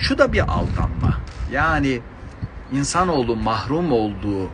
[0.00, 1.20] şu da bir aldanma.
[1.52, 2.00] Yani
[2.72, 4.50] insanoğlu mahrum olduğu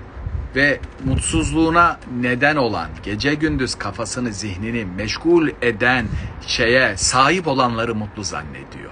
[0.57, 6.06] ve mutsuzluğuna neden olan, gece gündüz kafasını, zihnini meşgul eden
[6.46, 8.90] şeye sahip olanları mutlu zannediyor.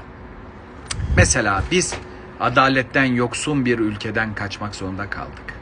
[1.17, 1.95] Mesela biz
[2.41, 5.55] adaletten yoksun bir ülkeden kaçmak zorunda kaldık.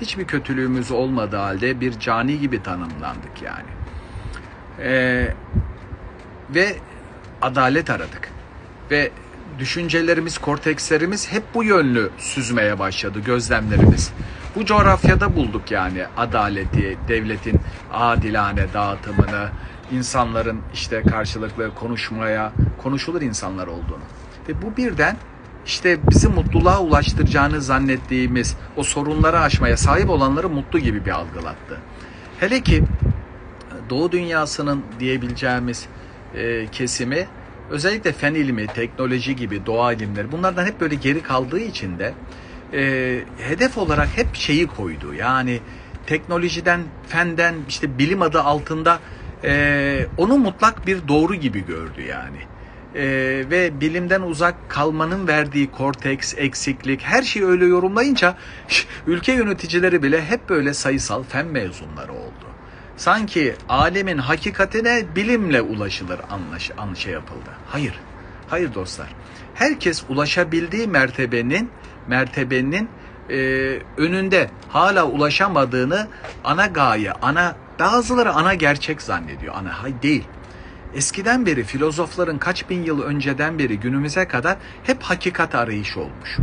[0.00, 3.68] Hiçbir kötülüğümüz olmadığı halde bir cani gibi tanımlandık yani.
[4.78, 5.34] Ee,
[6.50, 6.76] ve
[7.42, 8.28] adalet aradık.
[8.90, 9.10] Ve
[9.58, 14.12] düşüncelerimiz, kortekslerimiz hep bu yönlü süzmeye başladı, gözlemlerimiz.
[14.56, 17.60] Bu coğrafyada bulduk yani adaleti, devletin
[17.92, 19.48] adilane dağıtımını,
[19.92, 22.52] insanların işte karşılıklı konuşmaya,
[22.82, 24.04] konuşulur insanlar olduğunu.
[24.48, 25.16] Ve bu birden
[25.66, 31.80] işte bizi mutluluğa ulaştıracağını zannettiğimiz o sorunları aşmaya sahip olanları mutlu gibi bir algılattı.
[32.40, 32.84] Hele ki
[33.90, 35.86] Doğu dünyasının diyebileceğimiz
[36.34, 37.26] e, kesimi
[37.70, 42.14] özellikle fen ilmi, teknoloji gibi doğa ilimleri bunlardan hep böyle geri kaldığı için de
[42.72, 45.14] e, hedef olarak hep şeyi koydu.
[45.14, 45.60] Yani
[46.06, 48.98] teknolojiden, fenden, işte bilim adı altında
[49.44, 52.38] e, onu mutlak bir doğru gibi gördü yani.
[52.94, 53.04] E,
[53.50, 58.36] ve bilimden uzak kalmanın verdiği korteks, eksiklik her şeyi öyle yorumlayınca
[59.06, 62.43] ülke yöneticileri bile hep böyle sayısal fen mezunları oldu.
[62.96, 67.50] Sanki alemin hakikatine bilimle ulaşılır anlaş, an şey yapıldı.
[67.68, 68.00] Hayır.
[68.48, 69.08] Hayır dostlar.
[69.54, 71.70] Herkes ulaşabildiği mertebenin
[72.08, 72.88] mertebenin
[73.30, 73.36] e,
[73.96, 76.08] önünde hala ulaşamadığını
[76.44, 79.54] ana gaye, ana bazıları ana gerçek zannediyor.
[79.56, 80.24] Ana hay değil.
[80.94, 86.38] Eskiden beri filozofların kaç bin yıl önceden beri günümüze kadar hep hakikat arayışı olmuş.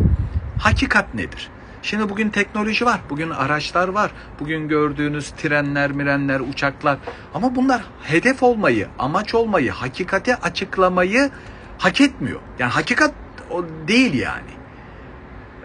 [0.59, 1.49] Hakikat nedir?
[1.83, 6.97] Şimdi bugün teknoloji var, bugün araçlar var, bugün gördüğünüz trenler, mirenler, uçaklar.
[7.33, 11.29] Ama bunlar hedef olmayı, amaç olmayı, hakikati açıklamayı
[11.77, 12.39] hak etmiyor.
[12.59, 13.13] Yani hakikat
[13.49, 14.51] o değil yani.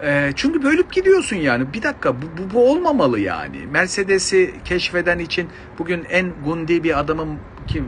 [0.03, 1.73] E, çünkü bölüp gidiyorsun yani.
[1.73, 3.57] Bir dakika bu, bu, bu olmamalı yani.
[3.71, 5.49] Mercedes'i keşfeden için
[5.79, 7.83] bugün en gundi bir adamın ki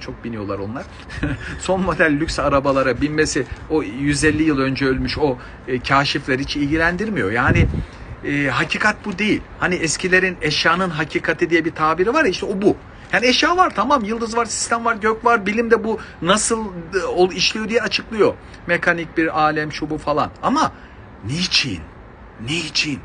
[0.00, 0.84] çok biniyorlar onlar.
[1.60, 7.32] Son model lüks arabalara binmesi o 150 yıl önce ölmüş o e, kaşifler hiç ilgilendirmiyor.
[7.32, 7.66] Yani
[8.24, 9.42] e, hakikat bu değil.
[9.58, 12.76] Hani eskilerin eşyanın hakikati diye bir tabiri var ya işte o bu.
[13.12, 16.64] Yani eşya var tamam yıldız var sistem var gök var bilim de bu nasıl
[17.30, 18.34] e, işliyor diye açıklıyor.
[18.66, 20.72] Mekanik bir alem şu bu falan ama
[21.24, 21.80] niçin?
[22.40, 23.00] Niçin?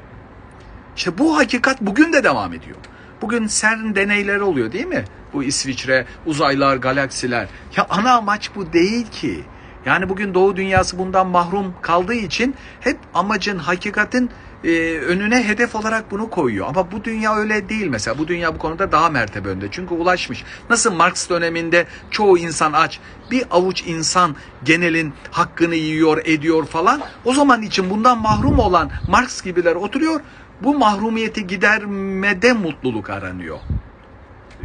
[0.95, 2.77] İşte bu hakikat bugün de devam ediyor.
[3.21, 5.05] Bugün CERN deneyleri oluyor değil mi?
[5.33, 7.47] Bu İsviçre, uzaylar, galaksiler.
[7.77, 9.43] Ya ana amaç bu değil ki.
[9.85, 14.29] Yani bugün Doğu dünyası bundan mahrum kaldığı için hep amacın, hakikatin
[14.63, 16.67] e, önüne hedef olarak bunu koyuyor.
[16.67, 18.17] Ama bu dünya öyle değil mesela.
[18.17, 19.67] Bu dünya bu konuda daha mertebe önde.
[19.71, 20.43] Çünkü ulaşmış.
[20.69, 22.99] Nasıl Marx döneminde çoğu insan aç.
[23.31, 27.01] Bir avuç insan genelin hakkını yiyor, ediyor falan.
[27.25, 30.21] O zaman için bundan mahrum olan Marx gibiler oturuyor.
[30.61, 33.59] Bu mahrumiyeti gidermede mutluluk aranıyor.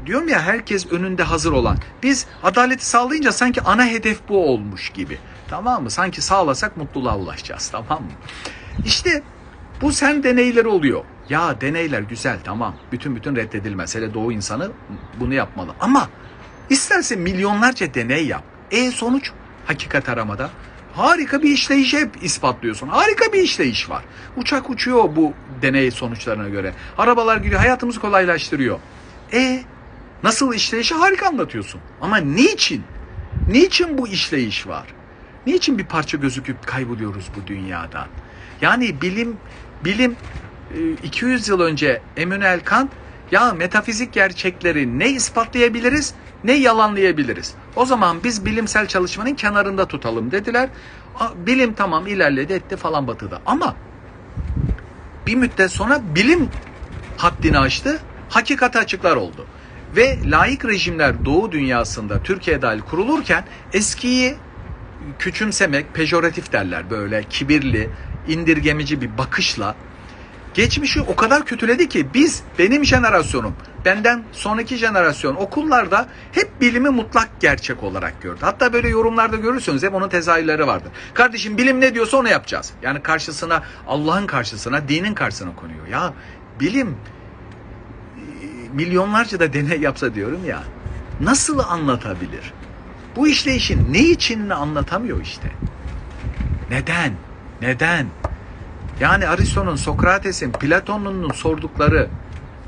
[0.09, 1.79] Diyorum ya herkes önünde hazır olan.
[2.03, 5.19] Biz adaleti sağlayınca sanki ana hedef bu olmuş gibi.
[5.49, 5.91] Tamam mı?
[5.91, 7.69] Sanki sağlasak mutluluğa ulaşacağız.
[7.69, 8.11] Tamam mı?
[8.85, 9.23] İşte
[9.81, 11.05] bu sen deneyleri oluyor.
[11.29, 12.75] Ya deneyler güzel tamam.
[12.93, 13.95] Bütün bütün reddedilmez.
[13.95, 14.71] Hele doğu insanı
[15.21, 15.71] bunu yapmalı.
[15.81, 16.09] Ama
[16.71, 18.43] isterse milyonlarca deney yap.
[18.71, 19.31] E sonuç
[19.67, 20.51] hakikat aramada.
[20.95, 22.89] Harika bir işleyiş hep ispatlıyorsun.
[22.89, 24.05] Harika bir işleyiş var.
[24.37, 25.33] Uçak uçuyor bu
[25.63, 26.75] deney sonuçlarına göre.
[26.99, 28.79] Arabalar gidiyor hayatımızı kolaylaştırıyor.
[29.33, 29.63] E
[30.23, 31.81] nasıl işleyişi harika anlatıyorsun.
[32.01, 32.85] Ama niçin?
[33.49, 34.87] Niçin bu işleyiş var?
[35.47, 38.07] Niçin bir parça gözüküp kayboluyoruz bu dünyadan?
[38.61, 39.37] Yani bilim
[39.85, 40.17] bilim
[41.03, 42.91] 200 yıl önce Emmanuel Kant
[43.31, 46.15] ya metafizik gerçekleri ne ispatlayabiliriz
[46.45, 47.55] ne yalanlayabiliriz.
[47.77, 50.69] O zaman biz bilimsel çalışmanın kenarında tutalım dediler.
[51.35, 53.43] Bilim tamam ilerledi etti falan batıda.
[53.47, 53.75] Ama
[55.27, 56.49] bir müddet sonra bilim
[57.17, 58.01] haddini aştı.
[58.29, 59.47] Hakikati açıklar oldu.
[59.97, 64.37] Ve layık rejimler Doğu dünyasında Türkiye dahil kurulurken eskiyi
[65.19, 67.91] küçümsemek, pejoratif derler böyle kibirli,
[68.29, 69.75] indirgemici bir bakışla
[70.55, 73.55] geçmişi o kadar kötüledi ki biz, benim jenerasyonum,
[73.85, 78.39] benden sonraki jenerasyon okullarda hep bilimi mutlak gerçek olarak gördü.
[78.41, 80.93] Hatta böyle yorumlarda görürsünüz hep onun tezahürleri vardır.
[81.15, 82.73] Kardeşim bilim ne diyorsa onu yapacağız.
[82.83, 85.87] Yani karşısına, Allah'ın karşısına, dinin karşısına konuyor.
[85.87, 86.13] Ya
[86.61, 86.97] bilim
[88.75, 90.63] milyonlarca da deney yapsa diyorum ya
[91.21, 92.53] nasıl anlatabilir?
[93.17, 95.49] Bu işleyişin ne içinini anlatamıyor işte.
[96.71, 97.13] Neden?
[97.63, 98.07] Neden?
[99.01, 102.09] Yani Aristo'nun, Sokrates'in, Platon'un sordukları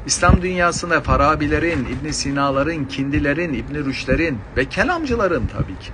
[0.06, 5.92] İslam dünyasında Farabilerin, İbn Sina'ların, Kindilerin, İbn Rüşd'lerin ve kelamcıların tabii ki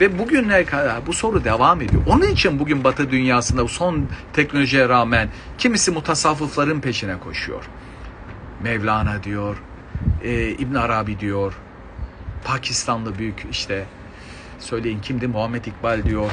[0.00, 2.02] Ve bugüne kadar bu soru devam ediyor.
[2.06, 5.28] Onun için bugün Batı dünyasında son teknolojiye rağmen
[5.58, 7.64] kimisi mutasavvıfların peşine koşuyor.
[8.62, 9.56] Mevlana diyor,
[10.22, 11.54] e, İbn Arabi diyor,
[12.44, 13.86] Pakistanlı büyük işte
[14.58, 16.30] söyleyin kimdi Muhammed İkbal diyor.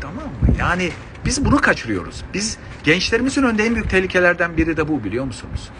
[0.00, 0.58] Tamam mı?
[0.58, 0.90] Yani
[1.26, 2.24] biz bunu kaçırıyoruz.
[2.34, 5.70] Biz gençlerimizin önünde en büyük tehlikelerden biri de bu biliyor musunuz?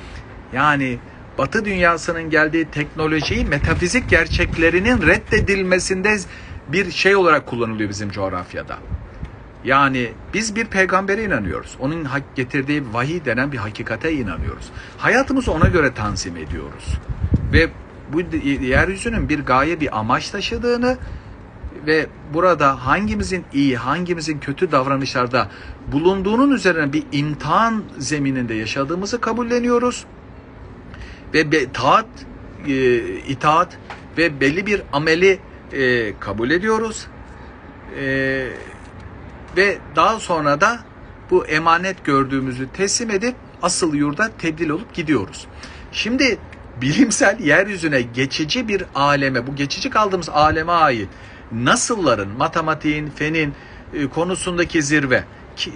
[0.53, 0.99] Yani
[1.39, 6.19] Batı dünyasının geldiği teknolojiyi metafizik gerçeklerinin reddedilmesinde
[6.69, 8.79] bir şey olarak kullanılıyor bizim coğrafyada.
[9.65, 11.77] Yani biz bir peygambere inanıyoruz.
[11.81, 14.71] Onun getirdiği vahiy denen bir hakikate inanıyoruz.
[14.99, 16.99] Hayatımızı ona göre tanzim ediyoruz.
[17.53, 17.69] Ve
[18.13, 20.99] bu yeryüzünün bir gaye, bir amaç taşıdığını
[21.87, 25.51] ve burada hangimizin iyi, hangimizin kötü davranışlarda
[25.93, 30.05] bulunduğunun üzerine bir imtihan zemininde yaşadığımızı kabulleniyoruz.
[31.35, 32.07] Ve taat,
[32.69, 33.79] e, itaat
[34.19, 35.39] ve belli bir ameli
[35.73, 37.07] e, kabul ediyoruz.
[38.01, 38.49] E,
[39.57, 40.79] ve daha sonra da
[41.31, 45.47] bu emanet gördüğümüzü teslim edip asıl yurda tebdil olup gidiyoruz.
[45.93, 46.39] Şimdi
[46.81, 51.09] bilimsel yeryüzüne geçici bir aleme, bu geçici kaldığımız aleme ait
[51.53, 53.55] nasılların, matematiğin, fenin
[53.95, 55.25] e, konusundaki zirve,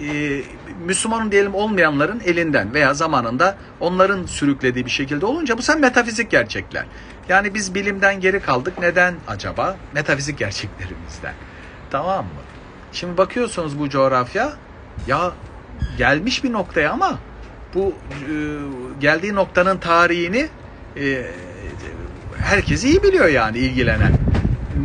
[0.01, 0.41] e,
[0.85, 6.85] Müslümanın diyelim olmayanların elinden veya zamanında onların sürüklediği bir şekilde olunca bu sen metafizik gerçekler.
[7.29, 8.73] Yani biz bilimden geri kaldık.
[8.79, 9.77] Neden acaba?
[9.93, 11.33] Metafizik gerçeklerimizden.
[11.91, 12.48] Tamam mı?
[12.93, 14.53] Şimdi bakıyorsunuz bu coğrafya
[15.07, 15.31] ya
[15.97, 17.19] gelmiş bir noktaya ama
[17.73, 18.33] bu e,
[18.99, 20.47] geldiği noktanın tarihini
[20.97, 21.25] e,
[22.37, 24.11] herkes iyi biliyor yani ilgilenen.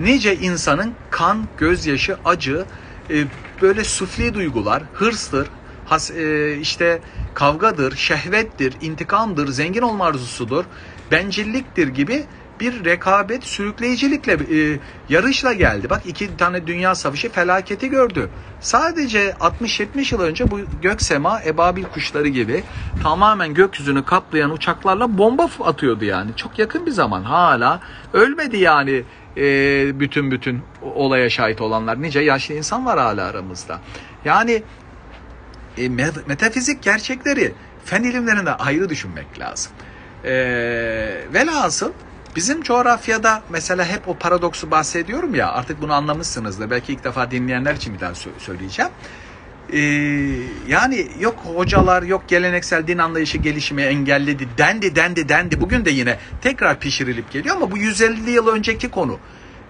[0.03, 2.65] Nice insanın kan, gözyaşı, acı,
[3.11, 3.25] e,
[3.63, 5.49] böyle sufli duygular, hırstır,
[5.87, 7.01] has, e, işte
[7.35, 10.65] kavgadır, şehvettir, intikamdır, zengin olma arzusudur,
[11.11, 12.25] bencilliktir gibi
[12.61, 14.79] bir rekabet sürükleyicilikle e,
[15.09, 15.91] yarışla geldi.
[15.91, 18.31] Bak iki tane dünya savaşı felaketi gördü.
[18.61, 22.65] Sadece 60-70 yıl önce bu gök sema ebabil kuşları gibi
[23.03, 26.31] tamamen gökyüzünü kaplayan uçaklarla bomba atıyordu yani.
[26.37, 27.81] Çok yakın bir zaman hala
[28.13, 29.03] ölmedi yani
[29.37, 32.03] e, bütün bütün olaya şahit olanlar.
[32.03, 33.81] Nice yaşlı insan var hala aramızda.
[34.25, 34.63] Yani
[35.79, 35.89] e,
[36.27, 37.53] metafizik gerçekleri
[37.85, 39.73] fen ilimlerinde ayrı düşünmek lazım.
[40.25, 40.33] E,
[41.35, 41.93] velhasıl
[42.37, 46.71] Bizim coğrafyada mesela hep o paradoksu bahsediyorum ya artık bunu anlamışsınızdır.
[46.71, 48.91] Belki ilk defa dinleyenler için bir daha söyleyeceğim.
[49.73, 49.79] Ee,
[50.69, 56.19] yani yok hocalar yok geleneksel din anlayışı gelişimi engelledi dendi dendi dendi bugün de yine
[56.41, 59.19] tekrar pişirilip geliyor ama bu 150 yıl önceki konu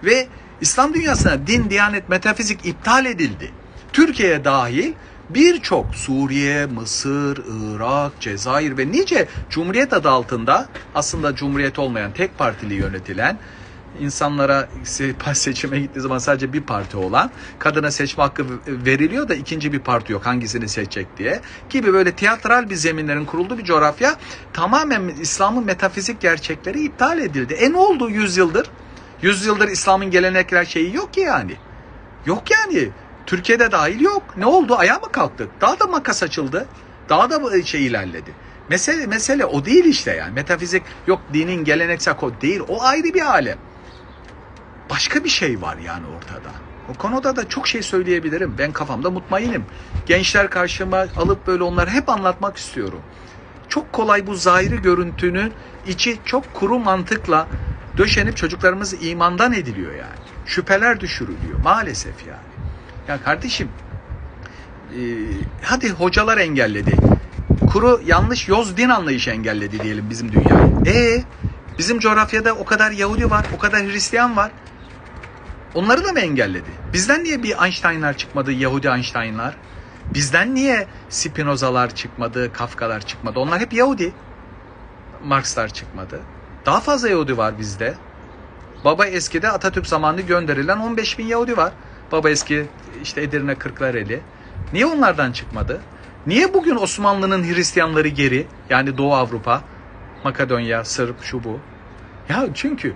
[0.03, 0.27] ve
[0.61, 3.51] İslam dünyasına din, diyanet, metafizik iptal edildi.
[3.93, 4.93] Türkiye dahil
[5.29, 7.43] birçok Suriye, Mısır,
[7.75, 13.39] Irak, Cezayir ve nice Cumhuriyet adı altında aslında Cumhuriyet olmayan tek partili yönetilen
[13.99, 14.69] insanlara
[15.33, 20.13] seçime gittiği zaman sadece bir parti olan kadına seçme hakkı veriliyor da ikinci bir parti
[20.13, 24.15] yok hangisini seçecek diye gibi böyle tiyatral bir zeminlerin kurulduğu bir coğrafya
[24.53, 27.53] tamamen İslam'ın metafizik gerçekleri iptal edildi.
[27.53, 28.69] E ne oldu yüzyıldır?
[29.21, 31.55] Yüzyıldır İslam'ın gelenekler şeyi yok ki yani.
[32.25, 32.89] Yok yani.
[33.25, 34.23] Türkiye'de dahil yok.
[34.37, 34.75] Ne oldu?
[34.75, 35.49] Ayağa mı kalktık?
[35.61, 36.67] Daha da makas açıldı.
[37.09, 38.31] Daha da şey ilerledi.
[38.69, 40.33] Mesele, mesele o değil işte yani.
[40.33, 42.61] Metafizik yok dinin geleneksel kod değil.
[42.67, 43.57] O ayrı bir alem.
[44.89, 46.49] Başka bir şey var yani ortada.
[46.89, 48.55] O konuda da çok şey söyleyebilirim.
[48.57, 49.65] Ben kafamda mutmainim.
[50.05, 53.01] Gençler karşıma alıp böyle onları hep anlatmak istiyorum.
[53.69, 55.53] Çok kolay bu zahiri görüntünün
[55.87, 57.47] içi çok kuru mantıkla
[57.97, 60.15] döşenip çocuklarımız imandan ediliyor yani.
[60.45, 62.44] Şüpheler düşürülüyor maalesef yani.
[63.07, 63.69] Ya kardeşim
[64.91, 65.01] e,
[65.61, 66.95] hadi hocalar engelledi.
[67.71, 70.73] Kuru yanlış yoz din anlayışı engelledi diyelim bizim dünyayı.
[70.87, 71.23] E
[71.77, 74.51] bizim coğrafyada o kadar Yahudi var, o kadar Hristiyan var.
[75.73, 76.69] Onları da mı engelledi?
[76.93, 79.57] Bizden niye bir Einsteinlar çıkmadı, Yahudi Einsteinlar?
[80.13, 83.39] Bizden niye Spinozalar çıkmadı, Kafkalar çıkmadı?
[83.39, 84.13] Onlar hep Yahudi.
[85.23, 86.21] Marxlar çıkmadı.
[86.65, 87.93] Daha fazla Yahudi var bizde.
[88.85, 91.71] Baba eskide Atatürk zamanında gönderilen 15 bin Yahudi var.
[92.11, 92.65] Baba eski
[93.03, 94.21] işte Edirne Kırklareli.
[94.73, 95.81] Niye onlardan çıkmadı?
[96.27, 98.47] Niye bugün Osmanlı'nın Hristiyanları geri?
[98.69, 99.61] Yani Doğu Avrupa,
[100.23, 101.59] Makedonya, Sırp, şu bu.
[102.29, 102.93] Ya çünkü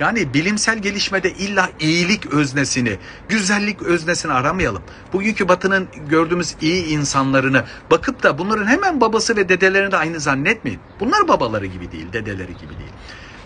[0.00, 2.96] yani bilimsel gelişmede illa iyilik öznesini,
[3.28, 4.82] güzellik öznesini aramayalım.
[5.12, 10.80] Bugünkü batının gördüğümüz iyi insanlarını bakıp da bunların hemen babası ve dedelerini de aynı zannetmeyin.
[11.00, 12.92] Bunlar babaları gibi değil, dedeleri gibi değil.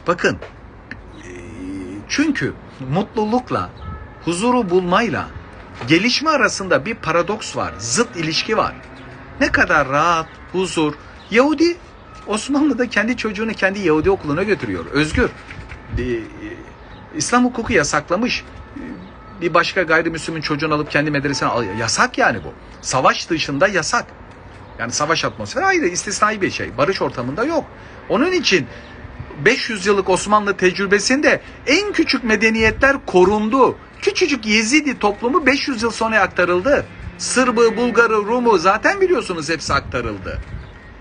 [0.07, 0.39] Bakın
[2.09, 2.55] çünkü
[2.91, 3.71] mutlulukla,
[4.25, 5.29] huzuru bulmayla
[5.89, 8.75] gelişme arasında bir paradoks var, zıt ilişki var.
[9.41, 10.95] Ne kadar rahat, huzur.
[11.31, 11.77] Yahudi
[12.27, 14.87] Osmanlı'da kendi çocuğunu kendi Yahudi okuluna götürüyor.
[14.87, 15.31] Özgür.
[17.17, 18.45] İslam hukuku yasaklamış.
[19.41, 21.65] bir başka gayrimüslimin çocuğunu alıp kendi medresene al.
[21.79, 22.53] Yasak yani bu.
[22.81, 24.07] Savaş dışında yasak.
[24.79, 26.79] Yani savaş atmosferi ayrı, istisnai bir şey.
[26.79, 27.65] Barış ortamında yok.
[28.09, 28.67] Onun için
[29.45, 33.77] 500 yıllık Osmanlı tecrübesinde en küçük medeniyetler korundu.
[34.03, 36.87] Küçücük Yezidi toplumu 500 yıl sonra aktarıldı.
[37.19, 40.41] Sırbı, Bulgarı, Rumu zaten biliyorsunuz hepsi aktarıldı.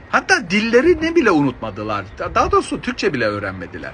[0.10, 2.06] Hatta dilleri ne bile unutmadılar.
[2.36, 3.94] Daha doğrusu Türkçe bile öğrenmediler.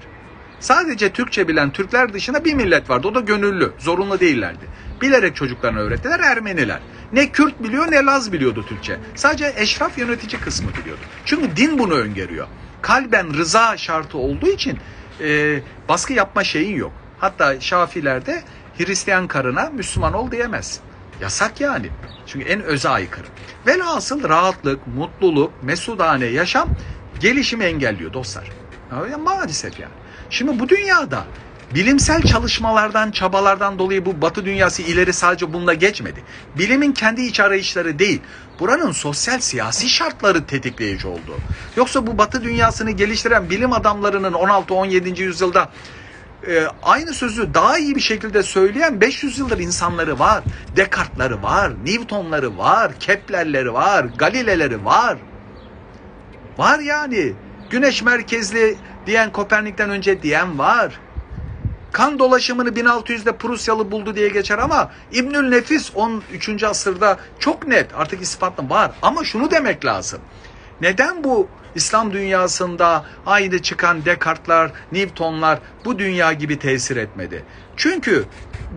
[0.59, 3.07] Sadece Türkçe bilen Türkler dışında bir millet vardı.
[3.07, 4.65] O da gönüllü, zorunlu değillerdi.
[5.01, 6.79] Bilerek çocuklarına öğrettiler Ermeniler.
[7.13, 8.99] Ne Kürt biliyor ne Laz biliyordu Türkçe.
[9.15, 11.01] Sadece eşraf yönetici kısmı biliyordu.
[11.25, 12.47] Çünkü din bunu öngörüyor.
[12.81, 14.79] Kalben rıza şartı olduğu için
[15.21, 15.59] e,
[15.89, 16.91] baskı yapma şeyin yok.
[17.19, 18.43] Hatta Şafilerde
[18.77, 20.79] Hristiyan karına Müslüman ol diyemez.
[21.21, 21.89] Yasak yani.
[22.25, 23.27] Çünkü en öze aykırı.
[23.67, 26.69] Velhasıl rahatlık, mutluluk, mesudane yaşam
[27.19, 28.51] gelişimi engelliyor dostlar.
[29.11, 29.93] Ya, maalesef yani.
[30.29, 31.23] Şimdi bu dünyada
[31.75, 36.23] bilimsel çalışmalardan, çabalardan dolayı bu batı dünyası ileri sadece bununla geçmedi.
[36.55, 38.21] Bilimin kendi iç arayışları değil,
[38.59, 41.37] buranın sosyal siyasi şartları tetikleyici oldu.
[41.77, 45.21] Yoksa bu batı dünyasını geliştiren bilim adamlarının 16-17.
[45.21, 45.69] yüzyılda
[46.47, 50.43] e, aynı sözü daha iyi bir şekilde söyleyen 500 yıldır insanları var.
[50.75, 55.17] Descartes'ları var, Newton'ları var, Kepler'leri var, Galile'leri var.
[56.57, 57.33] Var yani.
[57.69, 60.99] Güneş merkezli diyen Kopernik'ten önce diyen var.
[61.91, 66.63] Kan dolaşımını 1600'de Prusyalı buldu diye geçer ama İbnül Nefis 13.
[66.63, 68.91] asırda çok net artık ispatlı var.
[69.01, 70.19] Ama şunu demek lazım.
[70.81, 77.43] Neden bu İslam dünyasında aynı çıkan Descartes'lar, Newton'lar bu dünya gibi tesir etmedi?
[77.77, 78.25] Çünkü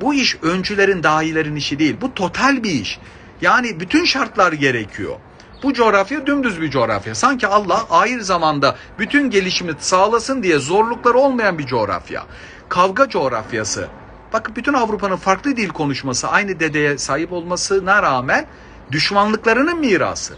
[0.01, 1.97] bu iş öncülerin, dahilerin işi değil.
[2.01, 2.99] Bu total bir iş.
[3.41, 5.17] Yani bütün şartlar gerekiyor.
[5.63, 7.15] Bu coğrafya dümdüz bir coğrafya.
[7.15, 12.27] Sanki Allah aynı zamanda bütün gelişimi sağlasın diye zorlukları olmayan bir coğrafya.
[12.69, 13.89] Kavga coğrafyası.
[14.33, 18.47] Bakın bütün Avrupa'nın farklı dil konuşması, aynı dedeye sahip olmasına rağmen
[18.93, 20.35] düşmanlıklarının mirası.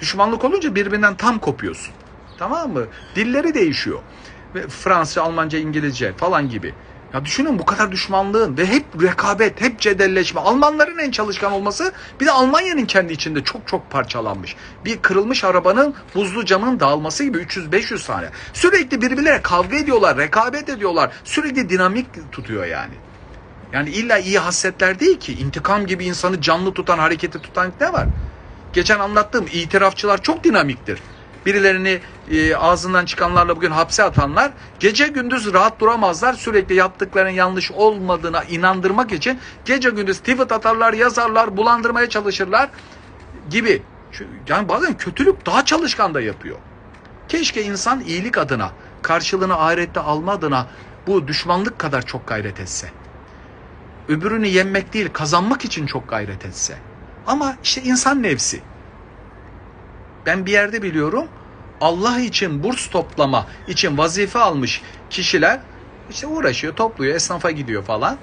[0.00, 1.94] Düşmanlık olunca birbirinden tam kopuyorsun.
[2.38, 2.86] Tamam mı?
[3.16, 3.98] Dilleri değişiyor.
[4.54, 6.74] Ve Fransızca, Almanca, İngilizce falan gibi.
[7.14, 10.40] Ya düşünün bu kadar düşmanlığın ve hep rekabet, hep cedelleşme.
[10.40, 14.56] Almanların en çalışkan olması bir de Almanya'nın kendi içinde çok çok parçalanmış.
[14.84, 18.28] Bir kırılmış arabanın buzlu camın dağılması gibi 300-500 tane.
[18.52, 21.10] Sürekli birbirleriyle kavga ediyorlar, rekabet ediyorlar.
[21.24, 22.94] Sürekli dinamik tutuyor yani.
[23.72, 25.32] Yani illa iyi hasletler değil ki.
[25.32, 28.06] İntikam gibi insanı canlı tutan, hareketi tutan ne var?
[28.72, 31.00] Geçen anlattığım itirafçılar çok dinamiktir
[31.46, 32.00] birilerini
[32.30, 36.32] e, ağzından çıkanlarla bugün hapse atanlar gece gündüz rahat duramazlar.
[36.32, 42.70] Sürekli yaptıklarının yanlış olmadığına inandırmak için gece gündüz tweet atarlar, yazarlar, bulandırmaya çalışırlar
[43.50, 43.82] gibi.
[44.48, 46.56] Yani bazen kötülük daha çalışkan da yapıyor.
[47.28, 48.70] Keşke insan iyilik adına,
[49.02, 50.66] karşılığını ahirette alma adına
[51.06, 52.90] bu düşmanlık kadar çok gayret etse.
[54.08, 56.74] Öbürünü yenmek değil, kazanmak için çok gayret etse.
[57.26, 58.62] Ama işte insan nefsi.
[60.26, 61.28] Ben bir yerde biliyorum
[61.80, 65.60] Allah için burs toplama için vazife almış kişiler
[66.10, 68.18] işte uğraşıyor, topluyor, esnafa gidiyor falan.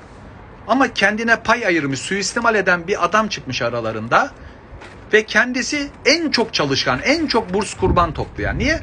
[0.68, 4.32] Ama kendine pay ayırmış, suistimal eden bir adam çıkmış aralarında
[5.14, 8.60] ve kendisi en çok çalışkan, en çok burs kurban toplayan.
[8.60, 8.82] Niye?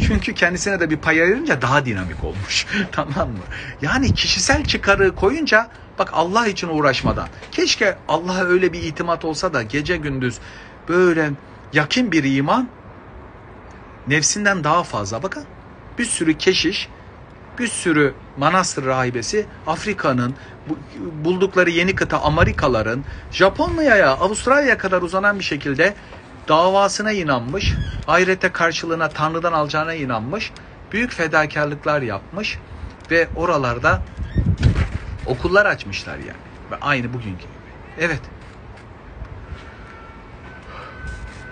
[0.00, 2.66] Çünkü kendisine de bir pay ayırınca daha dinamik olmuş.
[2.92, 3.44] tamam mı?
[3.82, 5.68] Yani kişisel çıkarı koyunca
[6.00, 7.28] bak Allah için uğraşmadan.
[7.52, 10.38] Keşke Allah'a öyle bir itimat olsa da gece gündüz
[10.88, 11.30] böyle
[11.72, 12.68] yakin bir iman
[14.08, 15.22] nefsinden daha fazla.
[15.22, 15.44] Bakın
[15.98, 16.88] bir sürü keşiş,
[17.58, 20.34] bir sürü manastır rahibesi Afrika'nın
[21.24, 25.94] buldukları yeni kıta Amerikaların Japonya'ya, Avustralya'ya kadar uzanan bir şekilde
[26.48, 27.74] davasına inanmış,
[28.08, 30.52] ahirete karşılığına Tanrı'dan alacağına inanmış,
[30.92, 32.58] büyük fedakarlıklar yapmış
[33.10, 34.02] ve oralarda
[35.26, 36.40] okullar açmışlar yani.
[36.70, 37.60] Ve aynı bugünkü gibi.
[37.98, 38.20] Evet.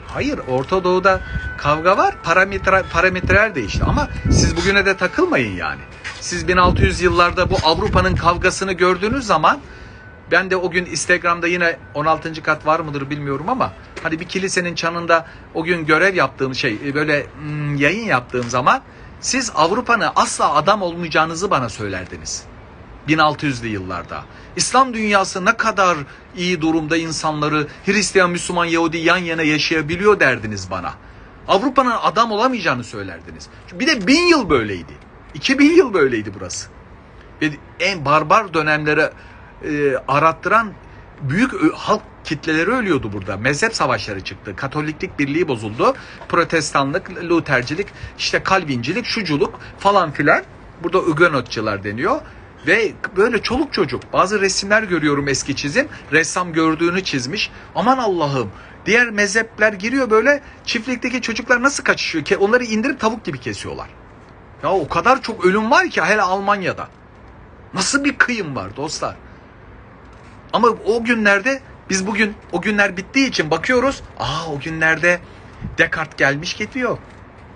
[0.07, 1.21] Hayır Orta Doğu'da
[1.59, 5.81] kavga var parametre, parametreler değişti ama siz bugüne de takılmayın yani.
[6.21, 9.61] Siz 1600 yıllarda bu Avrupa'nın kavgasını gördüğünüz zaman
[10.31, 12.43] ben de o gün Instagram'da yine 16.
[12.43, 13.73] kat var mıdır bilmiyorum ama
[14.03, 18.83] hani bir kilisenin çanında o gün görev yaptığım şey e, böyle hmm, yayın yaptığım zaman
[19.21, 22.45] siz Avrupa'nın asla adam olmayacağınızı bana söylerdiniz.
[23.09, 24.25] 1600'lü yıllarda.
[24.57, 25.99] İslam dünyası ne kadar
[26.37, 30.95] iyi durumda insanları Hristiyan, Müslüman, Yahudi yan yana yaşayabiliyor derdiniz bana.
[31.49, 33.49] Avrupa'nın adam olamayacağını söylerdiniz.
[33.73, 34.93] Bir de bin yıl böyleydi.
[35.35, 36.69] 2000 yıl böyleydi burası.
[37.43, 37.51] Ve
[37.81, 39.13] en barbar dönemlere
[39.65, 40.73] e, arattıran
[41.23, 43.37] büyük halk kitleleri ölüyordu burada.
[43.37, 44.57] Mezhep savaşları çıktı.
[44.57, 45.95] Katoliklik birliği bozuldu.
[46.29, 47.87] Protestanlık, Lutercilik,
[48.19, 50.43] işte Kalvincilik, şuculuk falan filan.
[50.83, 52.21] Burada Hugenotçılar deniyor.
[52.69, 55.89] Ve böyle çoluk çocuk bazı resimler görüyorum eski çizim.
[56.13, 57.51] Ressam gördüğünü çizmiş.
[57.75, 58.51] Aman Allah'ım.
[58.87, 63.89] Diğer mezhepler giriyor böyle çiftlikteki çocuklar nasıl kaçışıyor onları indirip tavuk gibi kesiyorlar.
[64.63, 66.89] Ya o kadar çok ölüm var ki hele Almanya'da.
[67.75, 69.17] Nasıl bir kıyım var dostlar.
[70.53, 71.61] Ama o günlerde
[71.91, 74.03] biz bugün o günler bittiği için bakıyoruz.
[74.19, 75.21] Aa o günlerde
[75.79, 76.99] Descartes gelmiş gidiyor.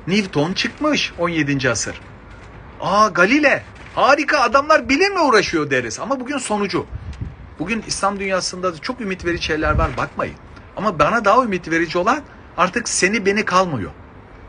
[0.07, 1.71] Newton çıkmış 17.
[1.71, 2.01] asır.
[2.81, 3.65] Aa Galile
[3.95, 6.01] harika adamlar bilimle uğraşıyor deriz.
[6.01, 6.87] Ama bugün sonucu.
[7.59, 10.35] Bugün İslam dünyasında da çok ümit verici şeyler var bakmayın.
[10.77, 12.21] Ama bana daha ümit verici olan
[12.57, 13.91] artık seni beni kalmıyor.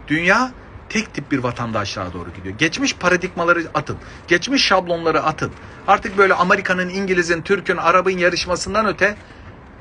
[0.08, 0.52] Dünya
[0.90, 2.58] tek tip bir vatandaşlığa doğru gidiyor.
[2.58, 3.98] Geçmiş paradigmaları atın.
[4.28, 5.52] Geçmiş şablonları atın.
[5.88, 9.16] Artık böyle Amerika'nın, İngiliz'in, Türk'ün, Arap'ın yarışmasından öte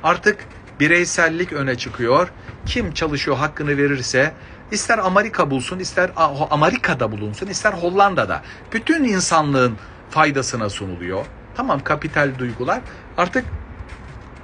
[0.02, 0.44] artık
[0.80, 2.28] bireysellik öne çıkıyor.
[2.66, 4.34] Kim çalışıyor hakkını verirse
[4.72, 6.10] ister Amerika bulsun, ister
[6.50, 8.42] Amerika'da bulunsun, ister Hollanda'da.
[8.72, 9.76] Bütün insanlığın
[10.10, 11.26] faydasına sunuluyor.
[11.54, 12.80] Tamam kapital duygular
[13.16, 13.44] artık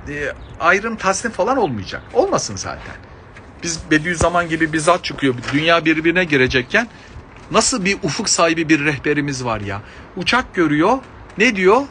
[0.08, 2.02] e, ayrım tasnif falan olmayacak.
[2.12, 2.94] Olmasın zaten.
[3.62, 5.34] Biz Bediüzzaman gibi bir zat çıkıyor.
[5.52, 6.88] Dünya birbirine girecekken
[7.50, 9.82] nasıl bir ufuk sahibi bir rehberimiz var ya.
[10.16, 10.98] Uçak görüyor.
[11.38, 11.82] Ne diyor?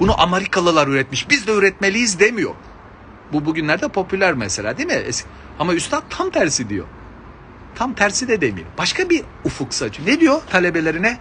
[0.00, 1.30] Bunu Amerikalılar üretmiş.
[1.30, 2.54] Biz de üretmeliyiz demiyor.
[3.32, 5.02] Bu bugünlerde popüler mesela değil mi?
[5.58, 6.86] Ama üstad tam tersi diyor.
[7.76, 8.66] Tam tersi de demiyor.
[8.78, 10.08] Başka bir ufuk saçıyor.
[10.08, 11.18] Ne diyor talebelerine?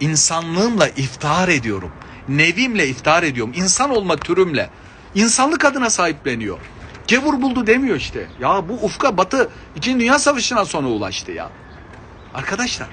[0.00, 1.92] İnsanlığımla iftihar ediyorum.
[2.28, 3.52] Nevimle iftihar ediyorum.
[3.56, 4.70] İnsan olma türümle.
[5.14, 6.58] İnsanlık adına sahipleniyor.
[7.06, 8.26] Cevur buldu demiyor işte.
[8.40, 10.00] Ya bu ufka batı 2.
[10.00, 11.50] Dünya Savaşı'na sonra ulaştı ya.
[12.34, 12.88] Arkadaşlar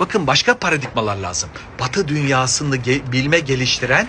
[0.00, 1.50] bakın başka paradigmalar lazım.
[1.80, 4.08] Batı dünyasını ge- bilme geliştiren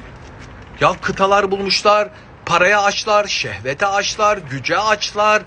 [0.80, 2.10] ya kıtalar bulmuşlar,
[2.46, 5.44] paraya açlar, şehvete açlar, güce açlar.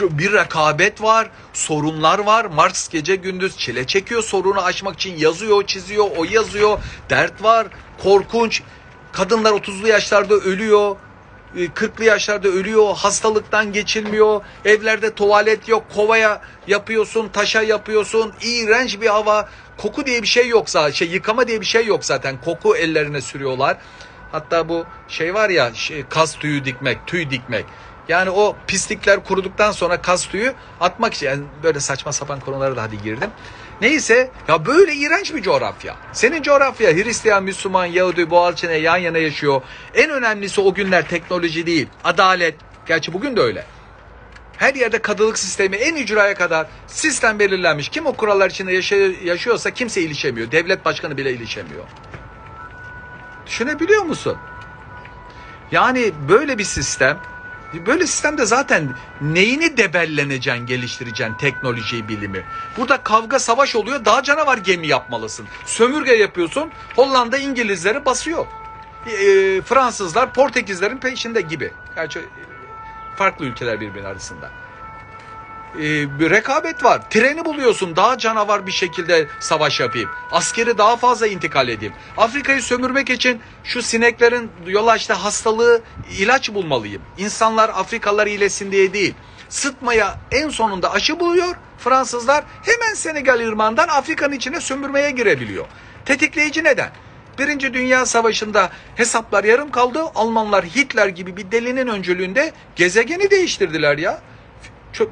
[0.00, 2.44] Bir rekabet var, sorunlar var.
[2.44, 6.78] Marx gece gündüz çile çekiyor sorunu aşmak için yazıyor, çiziyor, o yazıyor.
[7.10, 7.66] Dert var,
[8.02, 8.62] korkunç.
[9.12, 10.96] Kadınlar 30'lu yaşlarda ölüyor.
[11.56, 19.48] 40'lı yaşlarda ölüyor, hastalıktan geçilmiyor, evlerde tuvalet yok, kovaya yapıyorsun, taşa yapıyorsun, iğrenç bir hava,
[19.76, 23.20] koku diye bir şey yok zaten, şey yıkama diye bir şey yok zaten, koku ellerine
[23.20, 23.76] sürüyorlar.
[24.32, 27.64] Hatta bu şey var ya, şey, kas tüyü dikmek, tüy dikmek.
[28.08, 32.82] Yani o pislikler kuruduktan sonra kas tüyü atmak için, yani böyle saçma sapan konulara da
[32.82, 33.30] hadi girdim.
[33.80, 35.96] Neyse ya böyle iğrenç bir coğrafya.
[36.12, 39.62] Senin coğrafya Hristiyan, Müslüman, Yahudi, Boğalçine yan yana yaşıyor.
[39.94, 42.54] En önemlisi o günler teknoloji değil, adalet.
[42.86, 43.64] Gerçi bugün de öyle.
[44.56, 47.88] Her yerde kadılık sistemi en ücraya kadar sistem belirlenmiş.
[47.88, 48.72] Kim o kurallar içinde
[49.24, 50.50] yaşıyorsa kimse ilişemiyor.
[50.52, 51.84] Devlet başkanı bile ilişemiyor.
[53.46, 54.38] Düşünebiliyor musun?
[55.72, 57.18] Yani böyle bir sistem
[57.74, 58.88] Böyle sistemde zaten
[59.20, 62.44] neyini debelleneceksin, geliştireceksin teknolojiyi, bilimi.
[62.76, 64.04] Burada kavga, savaş oluyor.
[64.04, 65.46] Daha canavar gemi yapmalısın.
[65.64, 66.70] Sömürge yapıyorsun.
[66.96, 68.46] Hollanda İngilizleri basıyor.
[69.06, 69.12] E,
[69.62, 71.72] Fransızlar Portekizlerin peşinde gibi.
[71.94, 72.20] Gerçi
[73.16, 74.50] farklı ülkeler birbirinin arasında
[75.74, 75.82] e,
[76.30, 77.10] rekabet var.
[77.10, 80.10] Treni buluyorsun daha canavar bir şekilde savaş yapayım.
[80.32, 81.94] Askeri daha fazla intikal edeyim.
[82.16, 85.82] Afrika'yı sömürmek için şu sineklerin yol açtığı hastalığı
[86.18, 87.02] ilaç bulmalıyım.
[87.18, 89.14] İnsanlar Afrikalılar iyileşsin diye değil.
[89.48, 91.56] Sıtmaya en sonunda aşı buluyor.
[91.78, 95.66] Fransızlar hemen Senegal İrman'dan Afrika'nın içine sömürmeye girebiliyor.
[96.04, 96.90] Tetikleyici neden?
[97.38, 100.02] Birinci Dünya Savaşı'nda hesaplar yarım kaldı.
[100.14, 104.20] Almanlar Hitler gibi bir delinin öncülüğünde gezegeni değiştirdiler ya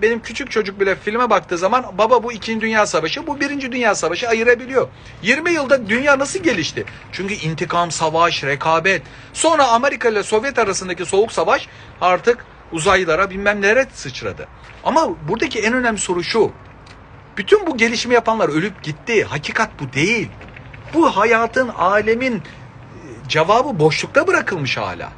[0.03, 2.61] benim küçük çocuk bile filme baktığı zaman baba bu 2.
[2.61, 3.73] Dünya Savaşı, bu 1.
[3.73, 4.89] Dünya Savaşı ayırabiliyor.
[5.23, 6.85] 20 yılda dünya nasıl gelişti?
[7.13, 9.03] Çünkü intikam, savaş, rekabet.
[9.33, 11.69] Sonra Amerika ile Sovyet arasındaki soğuk savaş
[12.01, 14.49] artık uzaylara bilmem nereye sıçradı.
[14.85, 16.53] Ama buradaki en önemli soru şu.
[17.37, 19.25] Bütün bu gelişimi yapanlar ölüp gitti.
[19.25, 20.29] Hakikat bu değil.
[20.95, 22.43] Bu hayatın, alemin e,
[23.29, 25.13] cevabı boşlukta bırakılmış hala.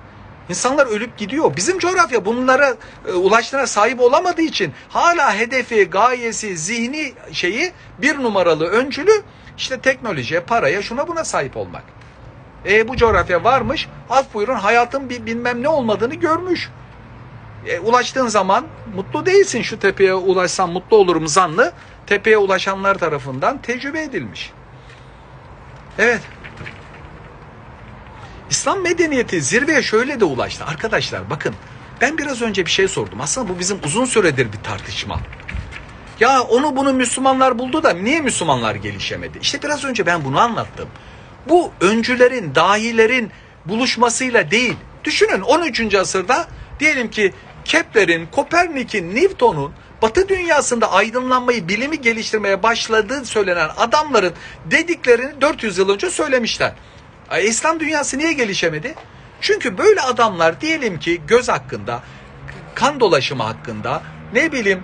[0.48, 1.56] İnsanlar ölüp gidiyor.
[1.56, 2.74] Bizim coğrafya bunlara
[3.08, 9.22] e, ulaştığına sahip olamadığı için hala hedefi, gayesi, zihni şeyi bir numaralı öncülü
[9.56, 11.82] işte teknolojiye, paraya, şuna buna sahip olmak.
[12.66, 13.88] E bu coğrafya varmış.
[14.10, 16.70] Af buyurun hayatın bir bilmem ne olmadığını görmüş.
[17.66, 19.62] E, ulaştığın zaman mutlu değilsin.
[19.62, 21.72] Şu tepeye ulaşsam mutlu olurum zanlı.
[22.06, 24.52] Tepeye ulaşanlar tarafından tecrübe edilmiş.
[25.98, 26.20] Evet.
[28.50, 30.64] İslam medeniyeti zirveye şöyle de ulaştı.
[30.64, 31.54] Arkadaşlar bakın
[32.00, 33.20] ben biraz önce bir şey sordum.
[33.20, 35.20] Aslında bu bizim uzun süredir bir tartışma.
[36.20, 39.38] Ya onu bunu Müslümanlar buldu da niye Müslümanlar gelişemedi?
[39.42, 40.88] İşte biraz önce ben bunu anlattım.
[41.48, 43.30] Bu öncülerin, dahilerin
[43.66, 44.76] buluşmasıyla değil.
[45.04, 45.94] Düşünün 13.
[45.94, 46.48] asırda
[46.80, 47.32] diyelim ki
[47.64, 54.32] Kepler'in, Kopernik'in, Newton'un Batı dünyasında aydınlanmayı, bilimi geliştirmeye başladığı söylenen adamların
[54.70, 56.72] dediklerini 400 yıl önce söylemişler.
[57.30, 58.94] E, İslam dünyası niye gelişemedi?
[59.40, 62.02] Çünkü böyle adamlar diyelim ki göz hakkında,
[62.74, 64.82] kan dolaşımı hakkında, ne bileyim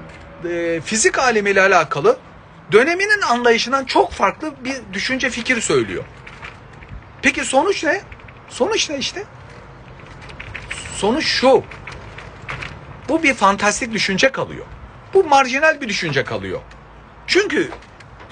[0.50, 2.18] e, fizik alemiyle alakalı
[2.72, 6.04] döneminin anlayışından çok farklı bir düşünce fikir söylüyor.
[7.22, 8.00] Peki sonuç ne?
[8.48, 9.24] Sonuç ne işte?
[10.96, 11.64] Sonuç şu.
[13.08, 14.66] Bu bir fantastik düşünce kalıyor.
[15.14, 16.60] Bu marjinal bir düşünce kalıyor.
[17.26, 17.70] Çünkü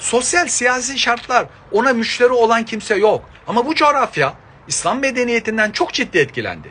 [0.03, 3.29] sosyal siyasi şartlar ona müşteri olan kimse yok.
[3.47, 4.35] Ama bu coğrafya
[4.69, 6.69] İslam medeniyetinden çok ciddi etkilendi.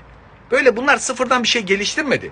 [0.51, 2.31] Böyle bunlar sıfırdan bir şey geliştirmedi.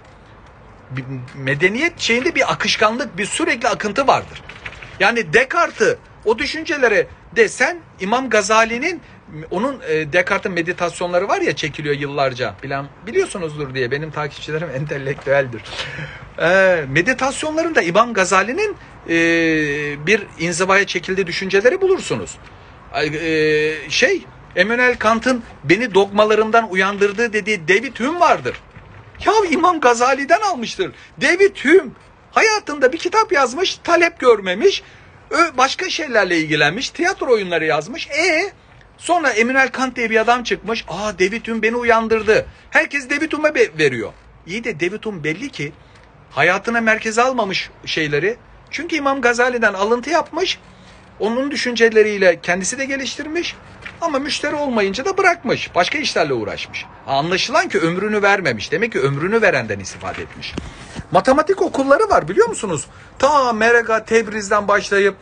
[0.91, 1.03] Bir
[1.35, 4.41] medeniyet şeyinde bir akışkanlık, bir sürekli akıntı vardır.
[4.99, 9.01] Yani Descartes'ı o düşüncelere de sen İmam Gazali'nin
[9.51, 12.55] onun e, Descartes'in meditasyonları var ya çekiliyor yıllarca.
[12.63, 15.61] Bilen biliyorsunuzdur diye benim takipçilerim entelektüeldir.
[16.41, 18.75] E, meditasyonlarında İmam Gazali'nin
[19.09, 19.17] e,
[20.07, 22.37] bir inzivaya çekildiği düşünceleri bulursunuz.
[22.95, 24.23] E, şey
[24.55, 28.55] Emmanuel Kant'ın beni dogmalarımdan uyandırdığı dediği David Hume vardır.
[29.25, 30.91] Ya İmam Gazali'den almıştır.
[31.21, 31.91] David Hume
[32.31, 34.83] hayatında bir kitap yazmış, talep görmemiş,
[35.57, 38.07] başka şeylerle ilgilenmiş, tiyatro oyunları yazmış.
[38.07, 38.51] E
[38.99, 40.85] sonra Emmanuel Kant diye bir adam çıkmış.
[40.87, 42.45] Aa David Hume beni uyandırdı.
[42.69, 44.13] Herkes David Hume'a veriyor.
[44.47, 45.71] İyi de David Hume belli ki
[46.31, 48.37] hayatına merkeze almamış şeyleri.
[48.71, 50.59] Çünkü İmam Gazali'den alıntı yapmış.
[51.19, 53.55] Onun düşünceleriyle kendisi de geliştirmiş.
[54.01, 55.75] Ama müşteri olmayınca da bırakmış.
[55.75, 56.85] Başka işlerle uğraşmış.
[57.07, 58.71] Anlaşılan ki ömrünü vermemiş.
[58.71, 60.53] Demek ki ömrünü verenden istifade etmiş.
[61.11, 62.87] Matematik okulları var biliyor musunuz?
[63.19, 65.15] Ta Merega, Tebriz'den başlayıp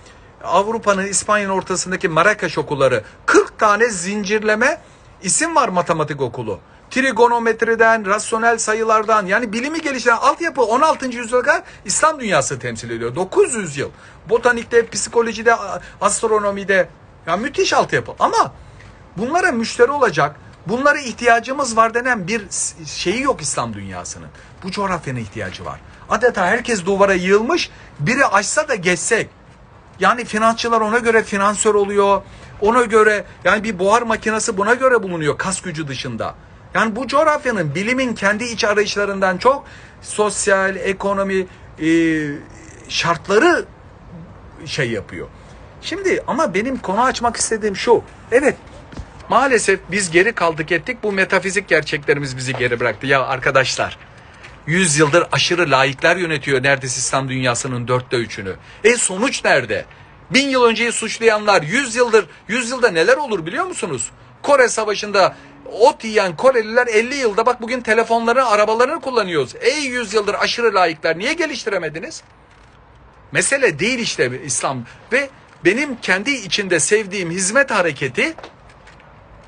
[0.43, 4.81] Avrupa'nın İspanya'nın ortasındaki Marrakeş okulları 40 tane zincirleme
[5.21, 6.59] isim var matematik okulu.
[6.91, 11.05] Trigonometriden, rasyonel sayılardan yani bilimi geliştiren altyapı 16.
[11.05, 13.15] yüzyıla kadar İslam dünyası temsil ediyor.
[13.15, 13.89] 900 yıl.
[14.29, 15.55] Botanikte, psikolojide,
[16.01, 16.89] astronomide
[17.27, 18.53] ya müthiş altyapı ama
[19.17, 20.35] bunlara müşteri olacak,
[20.67, 22.45] bunlara ihtiyacımız var denen bir
[22.85, 24.29] şeyi yok İslam dünyasının.
[24.63, 25.79] Bu coğrafyanın ihtiyacı var.
[26.09, 29.29] Adeta herkes duvara yığılmış, biri açsa da geçsek.
[29.99, 32.21] Yani finansçılar ona göre finansör oluyor.
[32.61, 36.35] Ona göre yani bir buhar makinesi buna göre bulunuyor kas gücü dışında.
[36.73, 39.65] Yani bu coğrafyanın bilimin kendi iç arayışlarından çok
[40.01, 41.47] sosyal, ekonomi
[41.81, 41.89] e,
[42.89, 43.65] şartları
[44.65, 45.27] şey yapıyor.
[45.81, 48.03] Şimdi ama benim konu açmak istediğim şu.
[48.31, 48.55] Evet
[49.29, 50.97] maalesef biz geri kaldık ettik.
[51.03, 53.07] Bu metafizik gerçeklerimiz bizi geri bıraktı.
[53.07, 53.97] Ya arkadaşlar
[54.67, 58.55] 100 yıldır aşırı laikler yönetiyor neredeyse İslam dünyasının dörtte üçünü.
[58.83, 59.85] E sonuç nerede?
[60.31, 64.11] Bin yıl önceyi suçlayanlar 100 yıldır, 100 yılda neler olur biliyor musunuz?
[64.43, 65.35] Kore Savaşı'nda
[65.79, 69.55] ot yiyen Koreliler 50 yılda bak bugün telefonları, arabalarını kullanıyoruz.
[69.61, 72.23] Ey 100 yıldır aşırı laikler niye geliştiremediniz?
[73.31, 75.29] Mesele değil işte İslam ve
[75.65, 78.33] benim kendi içinde sevdiğim hizmet hareketi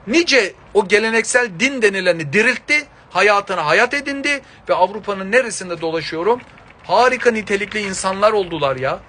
[0.07, 6.41] nice o geleneksel din denileni diriltti, hayatını hayat edindi ve Avrupa'nın neresinde dolaşıyorum?
[6.83, 8.99] Harika nitelikli insanlar oldular ya.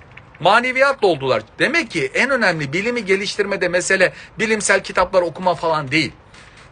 [0.41, 1.43] Maneviyatla oldular.
[1.59, 6.13] Demek ki en önemli bilimi geliştirmede mesele bilimsel kitaplar okuma falan değil.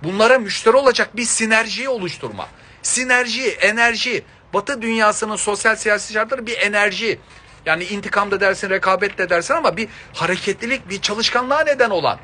[0.05, 2.49] Bunlara müşteri olacak bir sinerjiyi oluşturma.
[2.83, 4.25] Sinerji, enerji.
[4.55, 7.19] Batı dünyasının sosyal siyasi şartları bir enerji.
[7.67, 12.19] Yani intikam da dersin, rekabet de dersin ama bir hareketlilik, bir çalışkanlığa neden olan.